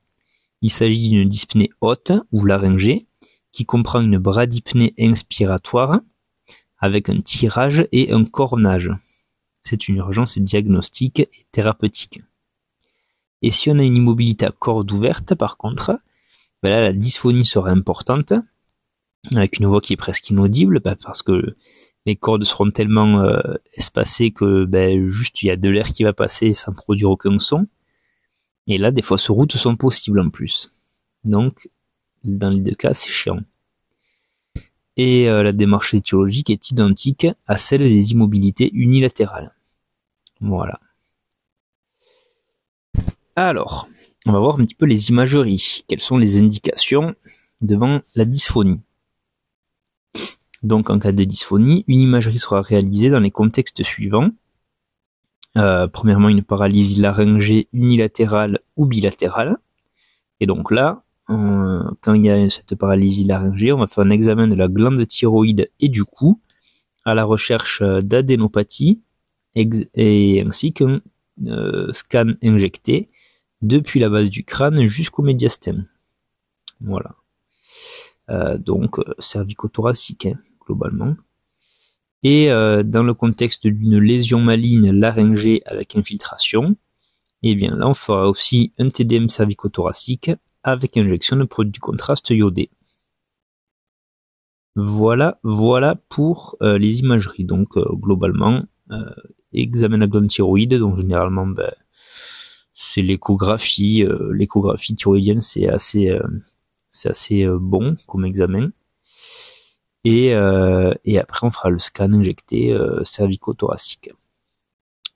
Il 0.62 0.72
s'agit 0.72 1.10
d'une 1.10 1.30
dyspnée 1.30 1.70
haute 1.82 2.12
ou 2.32 2.46
laryngée 2.46 3.06
qui 3.52 3.66
comprend 3.66 4.02
une 4.02 4.18
bradypnée 4.18 4.94
inspiratoire 5.00 6.02
avec 6.78 7.10
un 7.10 7.22
tirage 7.22 7.88
et 7.92 8.12
un 8.12 8.26
cornage. 8.26 8.92
C'est 9.62 9.88
une 9.88 9.98
urgence 9.98 10.38
diagnostique 10.38 11.20
et 11.20 11.46
thérapeutique. 11.52 12.22
Et 13.42 13.52
si 13.52 13.70
on 13.70 13.80
a 13.80 13.84
une 13.84 13.96
immobilité 13.96 14.46
à 14.46 14.52
corde 14.52 14.92
ouverte, 14.92 15.36
par 15.36 15.58
contre, 15.58 16.00
ben 16.62 16.70
là, 16.70 16.82
la 16.82 16.94
dysphonie 16.94 17.46
sera 17.46 17.70
importante, 17.70 18.34
avec 19.36 19.60
une 19.60 19.68
voix 19.68 19.82
qui 19.82 19.94
est 19.94 19.98
presque 19.98 20.30
inaudible, 20.30 20.80
ben 20.80 20.96
parce 20.96 21.24
que 21.24 21.56
les 22.06 22.16
cordes 22.16 22.44
seront 22.44 22.70
tellement 22.70 23.20
euh, 23.22 23.40
espacées 23.74 24.32
que 24.32 24.66
ben, 24.66 25.08
juste 25.10 25.42
il 25.42 25.48
y 25.48 25.52
a 25.52 25.58
de 25.58 25.70
l'air 25.70 25.92
qui 25.92 26.04
va 26.04 26.14
passer 26.14 26.54
sans 26.54 26.74
produire 26.74 27.10
aucun 27.10 27.40
son. 27.40 27.68
Et 28.68 28.78
là, 28.78 28.92
des 28.92 29.02
fausses 29.02 29.30
routes 29.30 29.56
sont 29.56 29.76
possibles 29.76 30.20
en 30.20 30.30
plus. 30.30 30.72
Donc, 31.24 31.70
dans 32.24 32.50
les 32.50 32.60
deux 32.60 32.76
cas, 32.76 32.94
c'est 32.94 33.12
chiant. 33.12 33.40
Et 34.98 35.30
euh, 35.30 35.44
la 35.44 35.52
démarche 35.52 35.94
étiologique 35.94 36.50
est 36.50 36.72
identique 36.72 37.28
à 37.48 37.58
celle 37.58 37.82
des 37.82 38.12
immobilités 38.12 38.72
unilatérales. 38.74 39.52
Voilà. 40.40 40.80
Alors, 43.36 43.88
on 44.26 44.32
va 44.32 44.40
voir 44.40 44.60
un 44.60 44.66
petit 44.66 44.76
peu 44.76 44.86
les 44.86 45.10
imageries. 45.10 45.84
Quelles 45.88 46.00
sont 46.00 46.18
les 46.18 46.42
indications 46.42 47.16
devant 47.62 48.02
la 48.16 48.26
dysphonie? 48.26 48.82
Donc 50.66 50.90
en 50.90 51.00
cas 51.00 51.12
de 51.12 51.24
dysphonie, 51.24 51.86
une 51.88 52.02
imagerie 52.02 52.40
sera 52.40 52.62
réalisée 52.62 53.10
dans 53.10 53.20
les 53.20 53.32
contextes 53.32 53.84
suivants. 53.84 54.32
Euh, 55.58 55.88
premièrement, 55.88 56.28
une 56.28 56.44
paralysie 56.44 57.00
laryngée 57.00 57.70
unilatérale 57.72 58.60
ou 58.76 58.86
bilatérale. 58.86 59.58
Et 60.40 60.48
donc 60.48 60.72
là, 60.72 61.04
quand 61.28 62.14
il 62.14 62.26
y 62.26 62.30
a 62.30 62.50
cette 62.50 62.76
paralysie 62.76 63.24
laryngée, 63.24 63.72
on 63.72 63.80
va 63.80 63.88
faire 63.88 64.04
un 64.04 64.10
examen 64.10 64.48
de 64.48 64.56
la 64.56 64.68
glande 64.68 65.08
thyroïde 65.08 65.72
et 65.80 65.90
du 65.90 66.04
cou 66.04 66.40
à 67.04 67.14
la 67.16 67.24
recherche 67.24 67.82
d'adénopathie 67.82 69.02
et 69.56 70.44
ainsi 70.46 70.74
qu'un 70.74 71.02
euh, 71.46 71.92
scan 71.94 72.34
injecté 72.44 73.10
depuis 73.62 74.00
la 74.00 74.10
base 74.10 74.30
du 74.30 74.44
crâne 74.44 74.86
jusqu'au 74.86 75.24
médiastin. 75.24 75.86
Voilà. 76.82 77.16
Euh, 78.30 78.58
donc 78.58 78.98
cervico-thoracique, 79.20 80.26
hein, 80.28 80.40
globalement. 80.66 81.16
Et 82.24 82.48
dans 82.48 83.04
le 83.04 83.14
contexte 83.14 83.68
d'une 83.68 84.00
lésion 84.00 84.40
maligne 84.40 84.92
laryngée 84.92 85.62
avec 85.68 85.96
infiltration, 85.96 86.76
eh 87.44 87.54
bien 87.54 87.76
là 87.76 87.88
on 87.88 87.94
fera 87.94 88.28
aussi 88.28 88.74
un 88.80 88.90
TDM 88.90 89.28
cervico-thoracique 89.28 90.32
avec 90.64 90.98
injection 90.98 91.38
de 91.38 91.44
produits 91.44 91.80
contraste 91.80 92.32
iodé. 92.32 92.72
Voilà, 94.76 95.40
voilà 95.44 95.96
pour 96.10 96.58
euh, 96.62 96.78
les 96.78 97.00
imageries. 97.00 97.46
Donc 97.46 97.78
euh, 97.78 97.86
globalement, 97.94 98.64
euh, 98.92 99.06
examen 99.54 100.00
de 100.00 100.06
glande 100.08 100.28
thyroïde, 100.28 100.74
donc 100.74 100.98
généralement 100.98 101.48
ben, 101.48 101.72
c'est 102.74 103.02
l'échographie. 103.02 104.06
l'échographie 104.34 104.96
thyroïdienne 104.96 105.42
c'est 105.42 105.68
assez, 105.70 106.12
c'est 106.90 107.10
assez 107.10 107.48
bon 107.48 107.96
comme 108.08 108.26
examen. 108.26 108.72
Et, 110.06 110.28
et, 111.06 111.20
après 111.20 111.48
on 111.48 111.52
fera 111.52 111.70
le 111.70 111.80
scan 111.80 112.14
injecté 112.14 112.78
cervico-thoracique. 113.04 114.12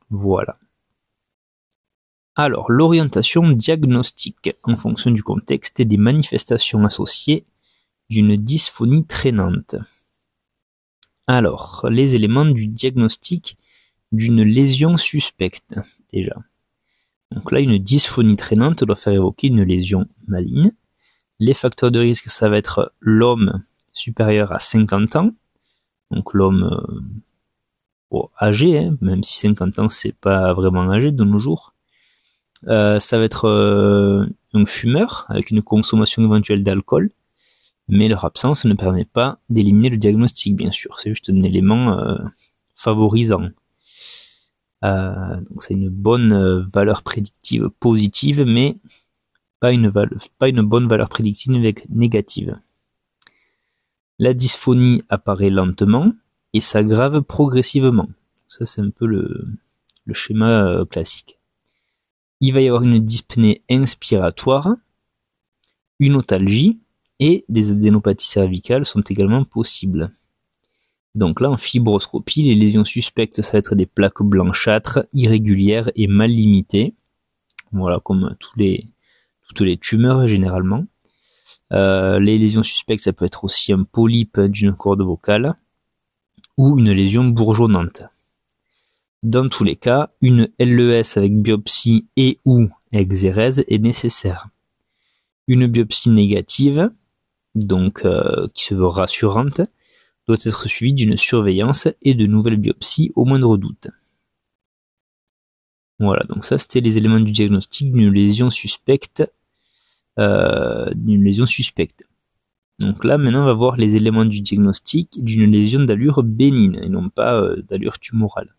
Voilà. 0.09 0.57
Alors, 2.35 2.71
l'orientation 2.71 3.49
diagnostique 3.51 4.55
en 4.63 4.77
fonction 4.77 5.11
du 5.11 5.23
contexte 5.23 5.79
et 5.79 5.85
des 5.85 5.97
manifestations 5.97 6.85
associées 6.85 7.45
d'une 8.09 8.37
dysphonie 8.37 9.05
traînante. 9.05 9.75
Alors, 11.27 11.85
les 11.91 12.15
éléments 12.15 12.45
du 12.45 12.67
diagnostic 12.67 13.57
d'une 14.11 14.41
lésion 14.41 14.97
suspecte, 14.97 15.75
déjà. 16.11 16.35
Donc 17.31 17.51
là, 17.51 17.59
une 17.59 17.77
dysphonie 17.77 18.37
traînante 18.37 18.83
doit 18.83 18.95
faire 18.95 19.13
évoquer 19.13 19.47
une 19.47 19.63
lésion 19.63 20.07
maligne. 20.27 20.71
Les 21.39 21.53
facteurs 21.53 21.91
de 21.91 21.99
risque, 21.99 22.29
ça 22.29 22.49
va 22.49 22.57
être 22.57 22.93
l'homme 22.99 23.61
supérieur 23.93 24.51
à 24.51 24.59
50 24.59 25.15
ans, 25.15 25.31
donc 26.11 26.33
l'homme 26.33 26.81
euh, 28.13 28.21
âgé, 28.39 28.77
hein, 28.77 28.97
même 29.01 29.23
si 29.23 29.37
50 29.37 29.79
ans 29.79 29.89
c'est 29.89 30.13
pas 30.13 30.53
vraiment 30.53 30.89
âgé 30.91 31.11
de 31.11 31.23
nos 31.23 31.39
jours. 31.39 31.73
Euh, 32.67 32.99
ça 32.99 33.17
va 33.17 33.23
être 33.23 33.45
euh, 33.45 34.25
un 34.53 34.65
fumeur 34.65 35.25
avec 35.29 35.51
une 35.51 35.61
consommation 35.61 36.23
éventuelle 36.23 36.63
d'alcool, 36.63 37.11
mais 37.87 38.07
leur 38.07 38.25
absence 38.25 38.65
ne 38.65 38.73
permet 38.73 39.05
pas 39.05 39.39
d'éliminer 39.49 39.89
le 39.89 39.97
diagnostic, 39.97 40.55
bien 40.55 40.71
sûr. 40.71 40.99
C'est 40.99 41.09
juste 41.09 41.29
un 41.29 41.41
élément 41.43 41.97
favorisant. 42.75 43.49
Donc 44.83 45.61
c'est 45.61 45.73
une 45.73 45.89
bonne 45.89 46.67
valeur 46.71 47.01
prédictive 47.01 47.69
positive, 47.79 48.43
mais 48.45 48.77
pas 49.59 49.71
une 49.71 50.61
bonne 50.61 50.87
valeur 50.87 51.09
prédictive 51.09 51.51
négative. 51.89 52.59
La 54.19 54.33
dysphonie 54.33 55.03
apparaît 55.07 55.49
lentement 55.49 56.11
et 56.53 56.59
s'aggrave 56.59 57.21
progressivement. 57.21 58.09
Ça 58.49 58.65
c'est 58.65 58.81
un 58.81 58.89
peu 58.89 59.05
le, 59.05 59.47
schéma 60.11 60.83
classique. 60.89 61.39
Il 62.41 62.53
va 62.53 62.61
y 62.61 62.67
avoir 62.67 62.83
une 62.83 62.99
dyspnée 62.99 63.63
inspiratoire, 63.69 64.75
une 65.99 66.15
otalgie, 66.15 66.79
et 67.19 67.45
des 67.49 67.71
adénopathies 67.71 68.27
cervicales 68.27 68.85
sont 68.85 69.01
également 69.01 69.43
possibles. 69.43 70.11
Donc 71.15 71.41
là, 71.41 71.49
en 71.49 71.57
fibroscopie, 71.57 72.43
les 72.43 72.55
lésions 72.55 72.85
suspectes, 72.85 73.41
ça 73.41 73.51
va 73.53 73.59
être 73.59 73.75
des 73.75 73.85
plaques 73.85 74.21
blanchâtres, 74.21 75.05
irrégulières 75.13 75.91
et 75.95 76.07
mal 76.07 76.31
limitées. 76.31 76.95
Voilà, 77.71 77.99
comme 77.99 78.35
toutes 78.39 78.57
les 78.57 79.77
tumeurs 79.77 80.27
généralement. 80.27 80.85
Euh, 81.71 82.19
les 82.19 82.37
lésions 82.37 82.63
suspectes, 82.63 83.03
ça 83.03 83.13
peut 83.13 83.25
être 83.25 83.43
aussi 83.43 83.73
un 83.73 83.83
polype 83.83 84.39
d'une 84.39 84.73
corde 84.73 85.01
vocale 85.01 85.55
ou 86.57 86.79
une 86.79 86.91
lésion 86.91 87.25
bourgeonnante. 87.25 88.03
Dans 89.21 89.49
tous 89.49 89.63
les 89.63 89.75
cas, 89.75 90.11
une 90.21 90.49
LES 90.59 91.17
avec 91.17 91.41
biopsie 91.41 92.07
et 92.15 92.39
ou 92.45 92.69
exérèse 92.91 93.63
est 93.67 93.79
nécessaire. 93.79 94.47
Une 95.47 95.67
biopsie 95.67 96.09
négative, 96.09 96.91
donc 97.55 98.05
euh, 98.05 98.47
qui 98.53 98.63
se 98.63 98.75
veut 98.75 98.87
rassurante, 98.87 99.61
doit 100.27 100.37
être 100.45 100.67
suivie 100.67 100.93
d'une 100.93 101.17
surveillance 101.17 101.87
et 102.01 102.13
de 102.13 102.25
nouvelles 102.27 102.57
biopsies 102.57 103.11
au 103.15 103.25
moindre 103.25 103.57
doute. 103.57 103.87
Voilà, 105.99 106.23
donc 106.29 106.45
ça 106.45 106.57
c'était 106.57 106.79
les 106.79 106.97
éléments 106.97 107.19
du 107.19 107.31
diagnostic 107.31 107.91
d'une 107.91 108.13
lésion 108.13 108.49
suspecte. 108.49 109.23
Euh, 110.19 110.91
d'une 110.95 111.23
lésion 111.23 111.45
suspecte. 111.45 112.03
Donc 112.79 113.05
là 113.05 113.17
maintenant 113.17 113.43
on 113.43 113.45
va 113.45 113.53
voir 113.53 113.77
les 113.77 113.95
éléments 113.95 114.25
du 114.25 114.41
diagnostic 114.41 115.23
d'une 115.23 115.49
lésion 115.49 115.81
d'allure 115.81 116.23
bénigne 116.23 116.77
et 116.83 116.89
non 116.89 117.07
pas 117.09 117.35
euh, 117.35 117.61
d'allure 117.61 117.99
tumorale. 117.99 118.53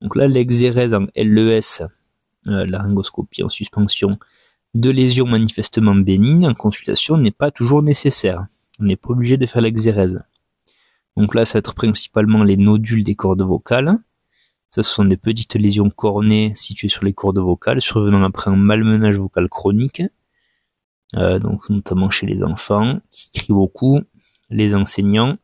Donc 0.00 0.16
là 0.16 0.26
l'exérèse 0.26 0.94
en 0.94 1.06
LES, 1.14 1.82
laryngoscopie 2.46 3.42
en 3.42 3.50
suspension, 3.50 4.10
de 4.72 4.88
lésions 4.88 5.26
manifestement 5.26 5.94
bénignes 5.94 6.46
en 6.46 6.54
consultation 6.54 7.18
n'est 7.18 7.30
pas 7.30 7.50
toujours 7.50 7.82
nécessaire. 7.82 8.46
On 8.78 8.84
n'est 8.84 8.96
pas 8.96 9.10
obligé 9.10 9.36
de 9.36 9.44
faire 9.44 9.60
l'exérèse. 9.60 10.22
Donc 11.16 11.34
là, 11.34 11.44
ça 11.44 11.54
va 11.54 11.58
être 11.58 11.74
principalement 11.74 12.44
les 12.44 12.56
nodules 12.56 13.04
des 13.04 13.16
cordes 13.16 13.42
vocales. 13.42 13.98
Ça, 14.68 14.82
ce 14.82 14.90
sont 14.90 15.04
des 15.04 15.16
petites 15.16 15.56
lésions 15.56 15.90
cornées 15.90 16.52
situées 16.54 16.88
sur 16.88 17.04
les 17.04 17.12
cordes 17.12 17.38
vocales, 17.38 17.82
survenant 17.82 18.22
après 18.22 18.50
un 18.50 18.56
malmenage 18.56 19.18
vocal 19.18 19.48
chronique, 19.48 20.00
euh, 20.00 20.08
donc 21.14 21.68
notamment 21.70 22.10
chez 22.10 22.26
les 22.26 22.42
enfants 22.42 23.00
qui 23.10 23.30
crient 23.32 23.52
beaucoup, 23.52 24.00
les 24.50 24.74
enseignants, 24.74 25.36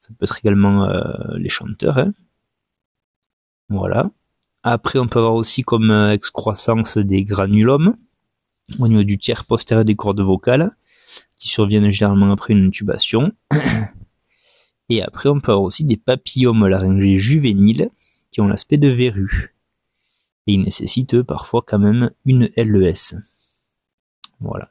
ça 0.00 0.08
peut 0.18 0.24
être 0.24 0.38
également 0.38 0.84
euh, 0.84 1.36
les 1.36 1.50
chanteurs. 1.50 1.98
Hein. 1.98 2.12
Voilà. 3.68 4.10
Après, 4.62 4.98
on 4.98 5.06
peut 5.06 5.18
avoir 5.18 5.34
aussi 5.34 5.62
comme 5.62 5.90
euh, 5.90 6.12
excroissance 6.12 6.96
des 6.96 7.22
granulomes, 7.22 7.96
au 8.78 8.88
niveau 8.88 9.02
du 9.02 9.18
tiers 9.18 9.44
postérieur 9.44 9.84
des 9.84 9.96
cordes 9.96 10.20
vocales, 10.20 10.74
qui 11.36 11.48
surviennent 11.48 11.90
généralement 11.90 12.32
après 12.32 12.54
une 12.54 12.66
intubation. 12.66 13.32
Et 14.88 15.02
après, 15.02 15.28
on 15.28 15.38
peut 15.38 15.52
avoir 15.52 15.64
aussi 15.64 15.84
des 15.84 15.98
papillomes 15.98 16.66
laryngés 16.66 17.18
juvéniles 17.18 17.90
qui 18.32 18.40
ont 18.40 18.48
l'aspect 18.48 18.78
de 18.78 18.88
verrues. 18.88 19.54
Et 20.46 20.54
ils 20.54 20.62
nécessitent 20.62 21.22
parfois 21.22 21.62
quand 21.64 21.78
même 21.78 22.10
une 22.24 22.50
LES. 22.56 23.16
Voilà. 24.40 24.70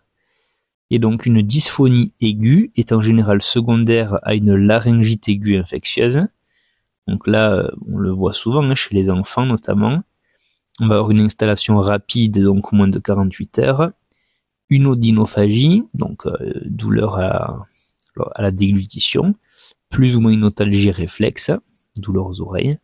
Et 0.92 1.00
donc 1.00 1.26
une 1.26 1.42
dysphonie 1.42 2.14
aiguë 2.20 2.72
est 2.76 2.92
en 2.92 3.02
général 3.02 3.42
secondaire 3.42 4.20
à 4.24 4.36
une 4.36 4.56
laryngite 4.56 5.30
aiguë 5.30 5.58
infectieuse. 5.58 6.26
Donc 7.08 7.28
là, 7.28 7.72
on 7.88 7.98
le 7.98 8.12
voit 8.12 8.34
souvent 8.34 8.64
hein, 8.64 8.76
chez 8.76 8.96
les 8.96 9.10
enfants 9.10 9.46
notamment. 9.46 10.04
On 10.80 10.88
va 10.88 10.96
avoir 10.96 11.12
une 11.12 11.22
installation 11.22 11.78
rapide, 11.80 12.42
donc 12.42 12.72
moins 12.72 12.88
de 12.88 13.00
48 13.00 13.60
heures. 13.60 13.92
Une 14.70 14.88
odinophagie, 14.88 15.84
donc 15.94 16.26
euh, 16.26 16.54
douleur 16.66 17.16
à, 17.16 17.68
la 18.38 18.52
déglutition. 18.52 19.36
Plus 19.90 20.16
ou 20.16 20.22
moins 20.22 20.32
une 20.32 20.46
otalgie 20.46 20.92
réflexe, 20.92 21.52
douleur 21.98 22.28
aux 22.28 22.42
oreilles. 22.42 22.78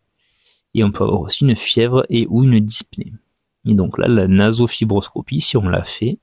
Et 0.74 0.84
on 0.84 0.92
peut 0.92 1.04
avoir 1.04 1.22
aussi 1.22 1.46
une 1.46 1.56
fièvre 1.56 2.06
et 2.10 2.28
ou 2.30 2.44
une 2.44 2.60
dyspnée. 2.60 3.14
Et 3.66 3.76
donc 3.76 3.98
là, 3.98 4.08
la 4.08 4.28
nasofibroscopie, 4.28 5.40
si 5.40 5.56
on 5.56 5.70
l'a 5.70 5.84
fait, 5.84 6.20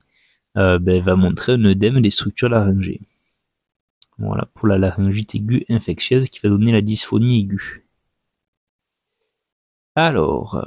euh, 0.57 0.79
ben, 0.79 1.03
va 1.03 1.17
montrer 1.17 1.53
un 1.53 1.65
œdème 1.65 2.01
des 2.01 2.11
structures 2.11 2.49
laryngées. 2.49 3.01
Voilà, 4.19 4.47
pour 4.55 4.69
la 4.69 4.79
laryngite 4.79 5.35
aiguë 5.35 5.65
infectieuse 5.69 6.29
qui 6.29 6.41
va 6.41 6.49
donner 6.49 6.73
la 6.73 6.83
dysphonie 6.83 7.41
aiguë. 7.41 7.87
Alors, 9.95 10.57
euh, 10.57 10.62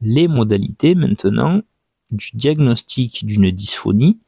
les 0.00 0.28
modalités 0.28 0.94
maintenant 0.94 1.62
du 2.10 2.30
diagnostic 2.34 3.24
d'une 3.24 3.50
dysphonie 3.50 4.20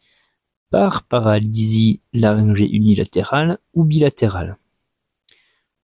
par 0.71 1.03
paralysie 1.03 2.01
laryngée 2.13 2.69
unilatérale 2.69 3.59
ou 3.75 3.85
bilatérale. 3.85 4.57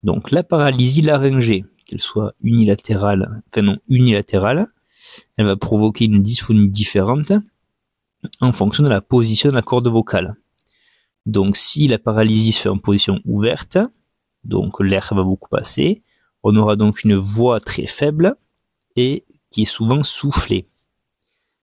Donc 0.03 0.31
la 0.31 0.43
paralysie 0.43 1.01
laryngée, 1.01 1.65
qu'elle 1.85 2.01
soit 2.01 2.33
unilatérale, 2.41 3.41
enfin 3.49 3.61
non 3.61 3.77
unilatérale, 3.89 4.67
elle 5.37 5.45
va 5.45 5.57
provoquer 5.57 6.05
une 6.05 6.21
dysphonie 6.21 6.69
différente 6.69 7.33
en 8.41 8.51
fonction 8.51 8.83
de 8.83 8.89
la 8.89 9.01
position 9.01 9.49
de 9.49 9.55
la 9.55 9.61
corde 9.61 9.87
vocale. 9.87 10.35
Donc 11.25 11.57
si 11.57 11.87
la 11.87 11.99
paralysie 11.99 12.51
se 12.51 12.61
fait 12.61 12.69
en 12.69 12.77
position 12.77 13.19
ouverte, 13.25 13.77
donc 14.43 14.79
l'air 14.79 15.11
va 15.13 15.23
beaucoup 15.23 15.49
passer, 15.49 16.03
on 16.43 16.55
aura 16.55 16.75
donc 16.75 17.03
une 17.03 17.15
voix 17.15 17.59
très 17.59 17.87
faible 17.87 18.35
et 18.95 19.25
qui 19.49 19.63
est 19.63 19.65
souvent 19.65 20.03
soufflée. 20.03 20.65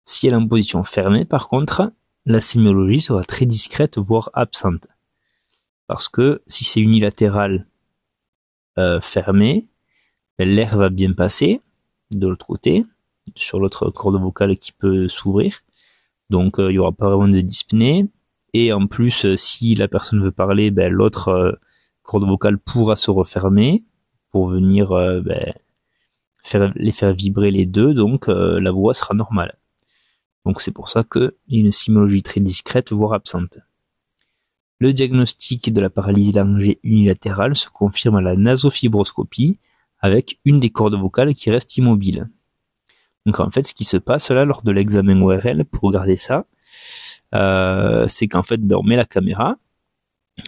Si 0.04 0.28
elle 0.28 0.34
est 0.34 0.38
en 0.38 0.48
position 0.48 0.84
fermée, 0.84 1.26
par 1.26 1.50
contre, 1.50 1.92
la 2.26 2.40
sémiologie 2.40 3.02
sera 3.02 3.24
très 3.24 3.46
discrète, 3.46 3.98
voire 3.98 4.30
absente. 4.34 4.88
Parce 5.88 6.08
que 6.08 6.42
si 6.48 6.64
c'est 6.64 6.80
unilatéral 6.80 7.68
euh, 8.78 9.02
fermé, 9.02 9.66
l'air 10.40 10.78
va 10.78 10.90
bien 10.90 11.14
passer 11.14 11.62
de 12.12 12.28
l'autre 12.28 12.46
côté, 12.46 12.86
sur 13.36 13.60
l'autre 13.60 13.90
corde 13.90 14.20
vocale 14.20 14.58
qui 14.58 14.72
peut 14.72 15.08
s'ouvrir. 15.08 15.62
Donc 16.32 16.56
il 16.58 16.70
n'y 16.70 16.80
aura 16.80 16.92
pas 16.92 17.10
vraiment 17.10 17.28
de 17.28 17.42
dyspnée. 17.42 18.08
Et 18.54 18.74
en 18.74 18.88
plus, 18.88 19.36
si 19.36 19.76
la 19.76 19.88
personne 19.88 20.24
veut 20.24 20.32
parler, 20.32 20.72
ben, 20.72 20.92
l'autre 20.92 21.60
corde 22.02 22.28
vocale 22.28 22.58
pourra 22.58 22.96
se 22.96 23.12
refermer 23.12 23.84
pour 24.32 24.48
venir 24.48 24.90
ben, 24.90 25.54
les 26.76 26.92
faire 26.92 27.14
vibrer 27.14 27.52
les 27.52 27.66
deux, 27.66 27.94
donc 27.94 28.28
la 28.28 28.72
voix 28.72 28.94
sera 28.94 29.14
normale. 29.14 29.58
Donc 30.46 30.62
c'est 30.62 30.72
pour 30.72 30.90
ça 30.90 31.04
qu'il 31.04 31.32
y 31.50 31.58
a 31.58 31.60
une 31.62 31.72
simologie 31.72 32.24
très 32.24 32.42
discrète, 32.42 32.92
voire 32.92 33.14
absente. 33.14 33.60
Le 34.80 34.94
diagnostic 34.94 35.72
de 35.72 35.80
la 35.80 35.92
paralysie 35.92 36.32
laryngée 36.32 36.80
unilatérale 36.84 37.56
se 37.56 37.70
confirme 37.70 38.16
à 38.16 38.22
la 38.22 38.36
nasofibroscopie 38.36 39.60
avec 40.00 40.40
une 40.44 40.60
des 40.60 40.72
cordes 40.72 40.96
vocales 40.96 41.36
qui 41.36 41.52
reste 41.52 41.78
immobile. 41.78 42.26
Donc 43.26 43.40
en 43.40 43.52
fait, 43.52 43.68
ce 43.68 43.74
qui 43.74 43.86
se 43.86 43.98
passe 43.98 44.32
là 44.32 44.46
lors 44.46 44.64
de 44.64 44.72
l'examen 44.72 45.22
ORL, 45.22 45.66
pour 45.66 45.84
regarder 45.84 46.18
ça, 46.18 46.46
euh, 47.36 48.06
c'est 48.08 48.28
qu'en 48.28 48.44
fait, 48.44 48.58
ben, 48.58 48.78
on 48.78 48.84
met 48.84 48.96
la 48.96 49.06
caméra, 49.06 49.58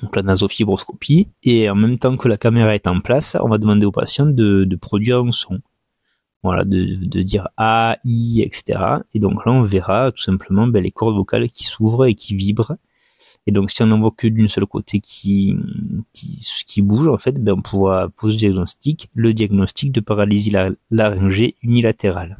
donc 0.02 0.16
la 0.16 0.24
nasofibroscopie, 0.24 1.30
et 1.44 1.70
en 1.70 1.76
même 1.76 1.98
temps 1.98 2.18
que 2.18 2.28
la 2.28 2.38
caméra 2.38 2.74
est 2.76 2.88
en 2.88 3.00
place, 3.00 3.38
on 3.40 3.50
va 3.50 3.58
demander 3.58 3.86
au 3.86 3.92
patient 3.92 4.26
de, 4.26 4.78
produire 4.82 5.20
un 5.20 5.32
son. 5.32 5.60
Voilà, 6.42 6.66
de, 6.66 7.22
dire 7.22 7.48
A, 7.58 7.98
I, 8.04 8.42
etc. 8.42 8.80
Et 9.14 9.20
donc 9.20 9.46
là, 9.46 9.54
on 9.54 9.62
verra 9.62 10.12
tout 10.12 10.22
simplement 10.22 10.68
ben, 10.68 10.84
les 10.84 10.92
cordes 10.92 11.16
vocales 11.16 11.50
qui 11.50 11.64
s'ouvrent 11.64 12.06
et 12.06 12.16
qui 12.16 12.36
vibrent 12.36 12.76
et 13.46 13.52
donc, 13.52 13.70
si 13.70 13.82
on 13.84 13.88
n'en 13.88 14.00
voit 14.00 14.14
que 14.16 14.28
d'une 14.28 14.48
seule 14.48 14.66
côté 14.66 15.00
qui, 15.02 15.58
qui, 16.14 16.82
bouge, 16.82 17.08
en 17.08 17.18
fait, 17.18 17.34
ben, 17.34 17.54
on 17.54 17.62
pourra 17.62 18.10
poser 18.10 18.36
le 18.36 18.40
diagnostic, 18.40 19.10
le 19.16 19.34
diagnostic 19.34 19.92
de 19.92 20.00
paralysie 20.00 20.54
laryngée 20.92 21.56
unilatérale. 21.62 22.40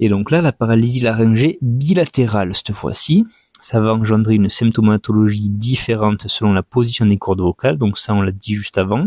Et 0.00 0.08
donc 0.08 0.30
là, 0.30 0.40
la 0.40 0.52
paralysie 0.52 1.00
laryngée 1.00 1.58
bilatérale, 1.60 2.54
cette 2.54 2.72
fois-ci, 2.72 3.26
ça 3.60 3.80
va 3.80 3.92
engendrer 3.94 4.34
une 4.34 4.48
symptomatologie 4.48 5.50
différente 5.50 6.26
selon 6.26 6.54
la 6.54 6.62
position 6.62 7.04
des 7.04 7.18
cordes 7.18 7.42
vocales. 7.42 7.76
Donc 7.76 7.98
ça, 7.98 8.14
on 8.14 8.22
l'a 8.22 8.32
dit 8.32 8.54
juste 8.54 8.78
avant. 8.78 9.06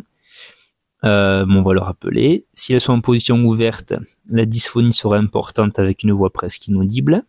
Euh, 1.03 1.45
on 1.49 1.63
va 1.63 1.73
le 1.73 1.81
rappeler. 1.81 2.45
Si 2.53 2.73
elles 2.73 2.79
sont 2.79 2.93
en 2.93 3.01
position 3.01 3.43
ouverte, 3.43 3.93
la 4.29 4.45
dysphonie 4.45 4.93
sera 4.93 5.17
importante 5.17 5.79
avec 5.79 6.03
une 6.03 6.11
voix 6.11 6.31
presque 6.31 6.67
inaudible, 6.67 7.23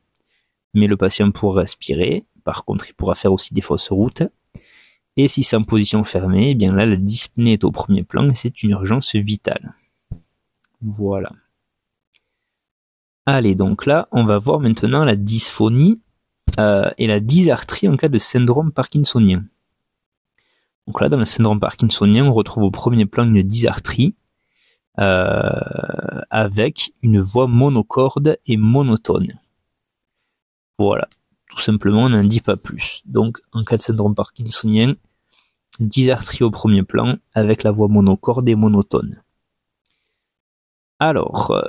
mais 0.74 0.86
le 0.86 0.98
patient 0.98 1.30
pourra 1.30 1.62
respirer. 1.62 2.26
Par 2.44 2.66
contre, 2.66 2.90
il 2.90 2.92
pourra 2.92 3.14
faire 3.14 3.32
aussi 3.32 3.54
des 3.54 3.62
fausses 3.62 3.88
routes. 3.88 4.22
Et 5.16 5.26
si 5.26 5.42
c'est 5.42 5.56
en 5.56 5.64
position 5.64 6.04
fermée, 6.04 6.50
eh 6.50 6.54
bien 6.54 6.74
là, 6.74 6.84
la 6.84 6.96
dyspnée 6.96 7.54
est 7.54 7.64
au 7.64 7.70
premier 7.70 8.02
plan 8.02 8.28
et 8.28 8.34
c'est 8.34 8.62
une 8.62 8.72
urgence 8.72 9.14
vitale. 9.14 9.74
Voilà. 10.82 11.30
Allez, 13.26 13.54
donc 13.54 13.86
là, 13.86 14.08
on 14.12 14.24
va 14.24 14.38
voir 14.38 14.60
maintenant 14.60 15.04
la 15.04 15.16
dysphonie 15.16 16.00
euh, 16.58 16.90
et 16.98 17.06
la 17.06 17.20
dysarthrie 17.20 17.88
en 17.88 17.96
cas 17.96 18.08
de 18.08 18.18
syndrome 18.18 18.72
parkinsonien. 18.72 19.44
Donc 20.86 21.00
là, 21.00 21.08
dans 21.08 21.18
le 21.18 21.24
syndrome 21.24 21.60
parkinsonien, 21.60 22.26
on 22.26 22.32
retrouve 22.32 22.64
au 22.64 22.70
premier 22.70 23.06
plan 23.06 23.24
une 23.24 23.42
dysarthrie 23.42 24.14
euh, 25.00 26.20
avec 26.30 26.92
une 27.02 27.20
voix 27.20 27.46
monocorde 27.46 28.38
et 28.46 28.56
monotone. 28.56 29.32
Voilà 30.78 31.08
tout 31.54 31.60
simplement, 31.60 32.04
on 32.04 32.08
n'en 32.08 32.24
dit 32.24 32.40
pas 32.40 32.56
plus. 32.56 33.02
Donc, 33.04 33.40
en 33.52 33.62
cas 33.62 33.76
de 33.76 33.82
syndrome 33.82 34.14
parkinsonien, 34.14 34.94
dysarthrie 35.78 36.42
au 36.42 36.50
premier 36.50 36.82
plan, 36.82 37.16
avec 37.32 37.62
la 37.62 37.70
voix 37.70 37.88
monocorde 37.88 38.48
et 38.48 38.56
monotone. 38.56 39.22
Alors, 40.98 41.52
euh, 41.52 41.62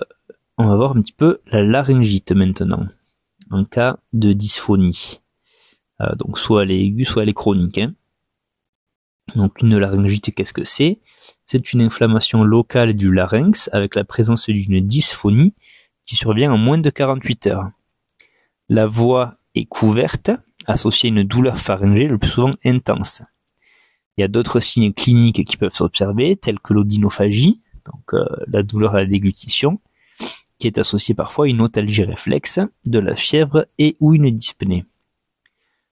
on 0.57 0.67
va 0.67 0.75
voir 0.75 0.95
un 0.95 1.01
petit 1.01 1.13
peu 1.13 1.39
la 1.47 1.63
laryngite 1.63 2.31
maintenant, 2.31 2.85
en 3.51 3.65
cas 3.65 3.97
de 4.13 4.33
dysphonie. 4.33 5.21
Euh, 6.01 6.15
donc, 6.15 6.37
soit 6.37 6.63
elle 6.63 6.71
est 6.71 6.79
aiguë, 6.79 7.05
soit 7.05 7.23
elle 7.23 7.29
est 7.29 7.33
chronique. 7.33 7.77
Hein. 7.77 7.93
Donc, 9.35 9.61
une 9.61 9.77
laryngite, 9.77 10.33
qu'est-ce 10.33 10.53
que 10.53 10.63
c'est? 10.63 10.99
C'est 11.45 11.73
une 11.73 11.81
inflammation 11.81 12.43
locale 12.43 12.93
du 12.93 13.13
larynx 13.13 13.69
avec 13.73 13.95
la 13.95 14.03
présence 14.03 14.49
d'une 14.49 14.81
dysphonie 14.81 15.53
qui 16.05 16.15
survient 16.15 16.51
en 16.51 16.57
moins 16.57 16.77
de 16.77 16.89
48 16.89 17.47
heures. 17.47 17.69
La 18.69 18.87
voix 18.87 19.35
est 19.55 19.65
couverte, 19.65 20.31
associée 20.65 21.09
à 21.09 21.13
une 21.13 21.23
douleur 21.23 21.57
pharyngée 21.57 22.07
le 22.07 22.17
plus 22.17 22.29
souvent 22.29 22.51
intense. 22.63 23.21
Il 24.17 24.21
y 24.21 24.23
a 24.23 24.27
d'autres 24.27 24.59
signes 24.59 24.93
cliniques 24.93 25.43
qui 25.45 25.57
peuvent 25.57 25.73
s'observer, 25.73 26.35
tels 26.35 26.59
que 26.59 26.73
l'odinophagie, 26.73 27.59
donc 27.85 28.13
euh, 28.13 28.25
la 28.47 28.63
douleur 28.63 28.95
à 28.95 28.99
la 28.99 29.05
déglutition, 29.05 29.79
qui 30.57 30.67
est 30.67 30.77
associée 30.77 31.15
parfois 31.15 31.45
à 31.45 31.47
une 31.49 31.61
otalgie 31.61 32.03
réflexe, 32.03 32.59
de 32.85 32.99
la 32.99 33.15
fièvre 33.15 33.67
et 33.77 33.97
ou 33.99 34.13
une 34.13 34.29
dyspnée. 34.29 34.85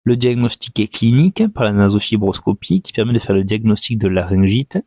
Le 0.03 0.15
diagnostic 0.15 0.79
est 0.79 0.87
clinique 0.87 1.47
par 1.53 1.63
la 1.63 1.73
nasofibroscopie 1.73 2.81
qui 2.81 2.93
permet 2.93 3.13
de 3.13 3.19
faire 3.19 3.35
le 3.35 3.43
diagnostic 3.43 3.97
de 3.97 4.07
laryngite 4.07 4.79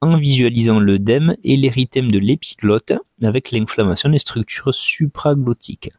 en 0.00 0.16
visualisant 0.18 0.80
l'œdème 0.80 1.36
et 1.44 1.56
l'érythème 1.56 2.10
de 2.10 2.18
l'épiglotte 2.18 2.92
avec 3.22 3.50
l'inflammation 3.50 4.08
des 4.08 4.18
structures 4.18 4.74
supraglottiques 4.74 5.90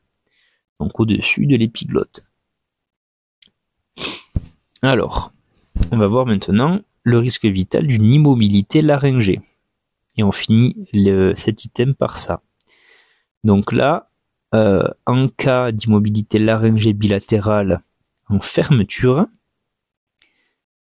donc 0.80 1.00
au-dessus 1.00 1.46
de 1.46 1.56
l'épiglotte. 1.56 2.22
Alors, 4.82 5.32
on 5.92 5.98
va 5.98 6.08
voir 6.08 6.26
maintenant 6.26 6.82
le 7.04 7.20
risque 7.20 7.46
vital 7.46 7.88
d'une 7.88 8.14
immobilité 8.14 8.82
laryngée. 8.82 9.42
Et 10.18 10.24
on 10.24 10.32
finit 10.32 10.88
cet 11.36 11.66
item 11.66 11.94
par 11.94 12.18
ça. 12.18 12.42
Donc 13.46 13.72
là, 13.72 14.10
euh, 14.56 14.88
en 15.06 15.28
cas 15.28 15.72
d'immobilité 15.72 16.40
laryngée 16.40 16.94
bilatérale 16.94 17.82
en 18.28 18.40
fermeture, 18.40 19.28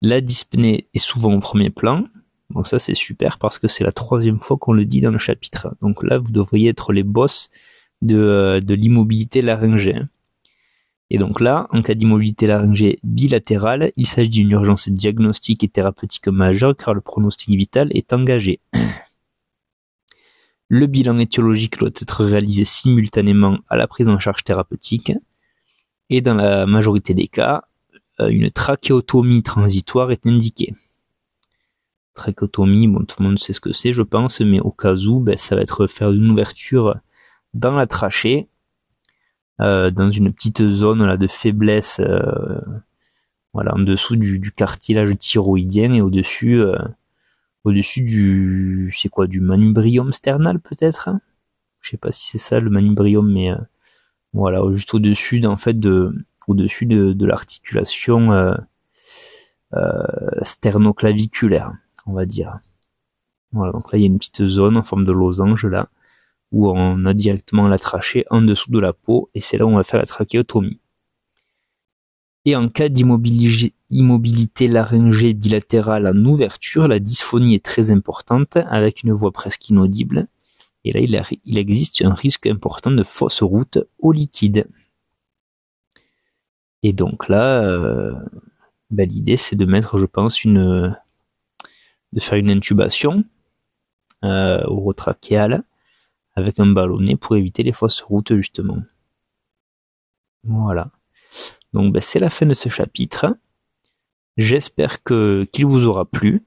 la 0.02 0.20
dyspnée 0.20 0.88
est 0.92 0.98
souvent 0.98 1.32
au 1.34 1.38
premier 1.38 1.70
plan. 1.70 2.04
Bon, 2.50 2.64
ça 2.64 2.80
c'est 2.80 2.94
super 2.94 3.38
parce 3.38 3.58
que 3.58 3.68
c'est 3.68 3.84
la 3.84 3.92
troisième 3.92 4.40
fois 4.40 4.56
qu'on 4.56 4.72
le 4.72 4.84
dit 4.84 5.00
dans 5.00 5.12
le 5.12 5.18
chapitre. 5.18 5.76
Donc 5.82 6.02
là, 6.02 6.18
vous 6.18 6.32
devriez 6.32 6.70
être 6.70 6.92
les 6.92 7.04
boss 7.04 7.48
euh, 8.10 8.60
de, 8.60 8.74
l'immobilité 8.74 9.40
laryngée. 9.40 10.00
Et 11.10 11.18
donc 11.18 11.40
là, 11.40 11.68
en 11.70 11.82
cas 11.82 11.94
d'immobilité 11.94 12.48
laryngée 12.48 12.98
bilatérale, 13.04 13.92
il 13.96 14.06
s'agit 14.06 14.30
d'une 14.30 14.50
urgence 14.50 14.88
diagnostique 14.88 15.62
et 15.62 15.68
thérapeutique 15.68 16.26
majeure 16.26 16.76
car 16.76 16.92
le 16.92 17.00
pronostic 17.00 17.50
vital 17.50 17.88
est 17.92 18.12
engagé. 18.12 18.58
Le 20.68 20.86
bilan 20.86 21.18
étiologique 21.18 21.78
doit 21.78 21.88
être 21.88 22.24
réalisé 22.24 22.64
simultanément 22.64 23.58
à 23.68 23.76
la 23.76 23.86
prise 23.86 24.08
en 24.08 24.18
charge 24.18 24.44
thérapeutique 24.44 25.12
et 26.10 26.20
dans 26.20 26.34
la 26.34 26.66
majorité 26.66 27.14
des 27.14 27.28
cas, 27.28 27.64
euh, 28.20 28.28
une 28.28 28.50
trachéotomie 28.50 29.42
transitoire 29.42 30.10
est 30.10 30.26
indiquée. 30.26 30.74
Trachéotomie, 32.14 32.88
bon, 32.88 33.04
tout 33.04 33.22
le 33.22 33.28
monde 33.28 33.38
sait 33.38 33.52
ce 33.52 33.60
que 33.60 33.72
c'est, 33.72 33.92
je 33.92 34.02
pense, 34.02 34.40
mais 34.40 34.60
au 34.60 34.70
cas 34.70 34.94
où, 34.94 35.20
ben, 35.20 35.36
ça 35.36 35.54
va 35.56 35.62
être 35.62 35.86
faire 35.86 36.10
une 36.10 36.30
ouverture 36.30 36.96
dans 37.54 37.72
la 37.72 37.86
trachée, 37.86 38.48
euh, 39.60 39.90
dans 39.90 40.10
une 40.10 40.32
petite 40.32 40.66
zone 40.66 41.04
là, 41.04 41.16
de 41.16 41.26
faiblesse, 41.26 42.00
euh, 42.00 42.60
voilà, 43.52 43.74
en 43.74 43.80
dessous 43.80 44.16
du, 44.16 44.52
cartilage 44.52 45.16
thyroïdien 45.18 45.92
et 45.92 46.00
au-dessus, 46.00 46.60
euh, 46.60 46.76
au-dessus 47.68 48.02
du, 48.02 48.92
c'est 48.96 49.08
quoi, 49.08 49.26
du 49.26 49.40
manubrium 49.40 50.12
sternal 50.12 50.60
peut-être. 50.60 51.10
Je 51.80 51.90
sais 51.90 51.96
pas 51.96 52.10
si 52.10 52.26
c'est 52.26 52.38
ça 52.38 52.60
le 52.60 52.70
manubrium, 52.70 53.32
mais 53.32 53.50
voilà, 54.32 54.60
juste 54.72 54.94
au-dessus 54.94 55.44
en 55.46 55.56
fait 55.56 55.78
de, 55.78 56.12
au-dessus 56.46 56.86
de, 56.86 57.12
de 57.12 57.26
l'articulation 57.26 58.54
sternoclaviculaire, 60.42 61.72
on 62.06 62.12
va 62.12 62.26
dire. 62.26 62.58
Voilà, 63.52 63.72
donc 63.72 63.92
là 63.92 63.98
il 63.98 64.02
y 64.02 64.04
a 64.04 64.08
une 64.08 64.18
petite 64.18 64.44
zone 64.46 64.76
en 64.76 64.82
forme 64.82 65.04
de 65.04 65.12
losange 65.12 65.64
là 65.64 65.88
où 66.52 66.70
on 66.70 67.04
a 67.04 67.14
directement 67.14 67.68
la 67.68 67.78
trachée 67.78 68.24
en 68.30 68.42
dessous 68.42 68.70
de 68.70 68.78
la 68.78 68.92
peau 68.92 69.30
et 69.34 69.40
c'est 69.40 69.58
là 69.58 69.66
où 69.66 69.70
on 69.70 69.76
va 69.76 69.84
faire 69.84 70.00
la 70.00 70.06
trachéotomie. 70.06 70.80
Et 72.44 72.56
en 72.56 72.68
cas 72.68 72.88
d'immobilité 73.90 74.68
laryngée 74.68 75.32
bilatérale 75.34 76.06
en 76.06 76.24
ouverture, 76.24 76.88
la 76.88 76.98
dysphonie 76.98 77.54
est 77.54 77.64
très 77.64 77.90
importante 77.90 78.56
avec 78.56 79.02
une 79.02 79.12
voix 79.12 79.32
presque 79.32 79.68
inaudible. 79.68 80.28
Et 80.84 80.92
là, 80.92 81.24
il, 81.44 81.58
existe 81.58 82.02
un 82.02 82.14
risque 82.14 82.46
important 82.46 82.90
de 82.90 83.02
fausse 83.02 83.42
route 83.42 83.78
au 83.98 84.12
liquide. 84.12 84.68
Et 86.82 86.92
donc 86.92 87.28
là, 87.28 87.62
euh, 87.64 88.14
ben, 88.90 89.08
l'idée 89.08 89.36
c'est 89.36 89.56
de 89.56 89.64
mettre, 89.64 89.98
je 89.98 90.06
pense, 90.06 90.44
une, 90.44 90.96
de 92.12 92.20
faire 92.20 92.38
une 92.38 92.50
intubation 92.50 93.24
euh, 94.24 94.62
orotrachéale 94.64 95.64
avec 96.34 96.60
un 96.60 96.66
ballonnet 96.66 97.16
pour 97.16 97.36
éviter 97.36 97.62
les 97.62 97.72
fausses 97.72 98.00
routes 98.00 98.34
justement. 98.34 98.78
Voilà. 100.44 100.90
Donc 101.72 101.92
ben, 101.92 102.00
c'est 102.00 102.20
la 102.20 102.30
fin 102.30 102.46
de 102.46 102.54
ce 102.54 102.68
chapitre. 102.68 103.36
J'espère 104.38 105.02
que 105.02 105.48
qu'il 105.52 105.66
vous 105.66 105.86
aura 105.86 106.04
plu. 106.04 106.46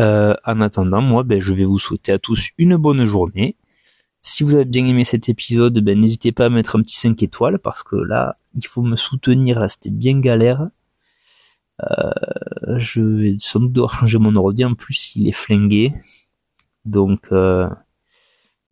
Euh, 0.00 0.34
en 0.44 0.60
attendant, 0.60 1.02
moi, 1.02 1.24
ben, 1.24 1.40
je 1.40 1.52
vais 1.52 1.64
vous 1.64 1.80
souhaiter 1.80 2.12
à 2.12 2.20
tous 2.20 2.50
une 2.56 2.76
bonne 2.76 3.04
journée. 3.04 3.56
Si 4.20 4.44
vous 4.44 4.54
avez 4.54 4.64
bien 4.64 4.86
aimé 4.86 5.04
cet 5.04 5.28
épisode, 5.28 5.78
ben, 5.80 6.00
n'hésitez 6.00 6.30
pas 6.30 6.46
à 6.46 6.50
mettre 6.50 6.76
un 6.76 6.82
petit 6.82 6.96
5 6.96 7.20
étoiles 7.24 7.58
parce 7.58 7.82
que 7.82 7.96
là, 7.96 8.38
il 8.54 8.64
faut 8.64 8.82
me 8.82 8.94
soutenir. 8.94 9.58
Là, 9.58 9.68
c'était 9.68 9.90
bien 9.90 10.20
galère. 10.20 10.68
Euh, 11.82 12.78
je 12.78 13.00
vais 13.00 13.36
sans 13.40 13.58
doute 13.58 13.72
devoir 13.72 13.94
changer 13.98 14.18
mon 14.18 14.36
ordi. 14.36 14.64
En 14.64 14.74
plus, 14.74 15.16
il 15.16 15.28
est 15.28 15.32
flingué. 15.32 15.92
Donc, 16.84 17.26
euh, 17.32 17.68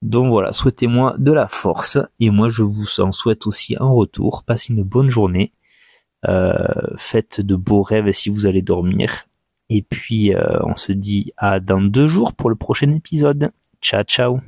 donc 0.01 0.29
voilà, 0.29 0.53
souhaitez-moi 0.53 1.17
de 1.19 1.33
la 1.33 1.49
force. 1.49 1.99
Et 2.21 2.31
moi, 2.31 2.49
je 2.49 2.63
vous 2.63 3.01
en 3.01 3.11
souhaite 3.11 3.49
aussi 3.49 3.77
en 3.79 3.95
retour. 3.95 4.45
Passez 4.45 4.73
une 4.73 4.85
bonne 4.85 5.11
journée. 5.11 5.53
Euh, 6.29 6.57
faites 6.97 7.41
de 7.41 7.57
beaux 7.57 7.83
rêves 7.83 8.13
si 8.13 8.31
vous 8.31 8.47
allez 8.47 8.63
dormir. 8.63 9.25
Et 9.71 9.83
puis, 9.83 10.33
on 10.65 10.75
se 10.75 10.93
dit 10.93 11.33
à 11.39 11.59
dans 11.59 11.81
deux 11.81 12.07
jours 12.07 12.35
pour 12.35 12.51
le 12.51 12.57
prochain 12.57 12.93
épisode. 12.93 13.53
Ciao, 13.81 14.05
ciao 14.05 14.39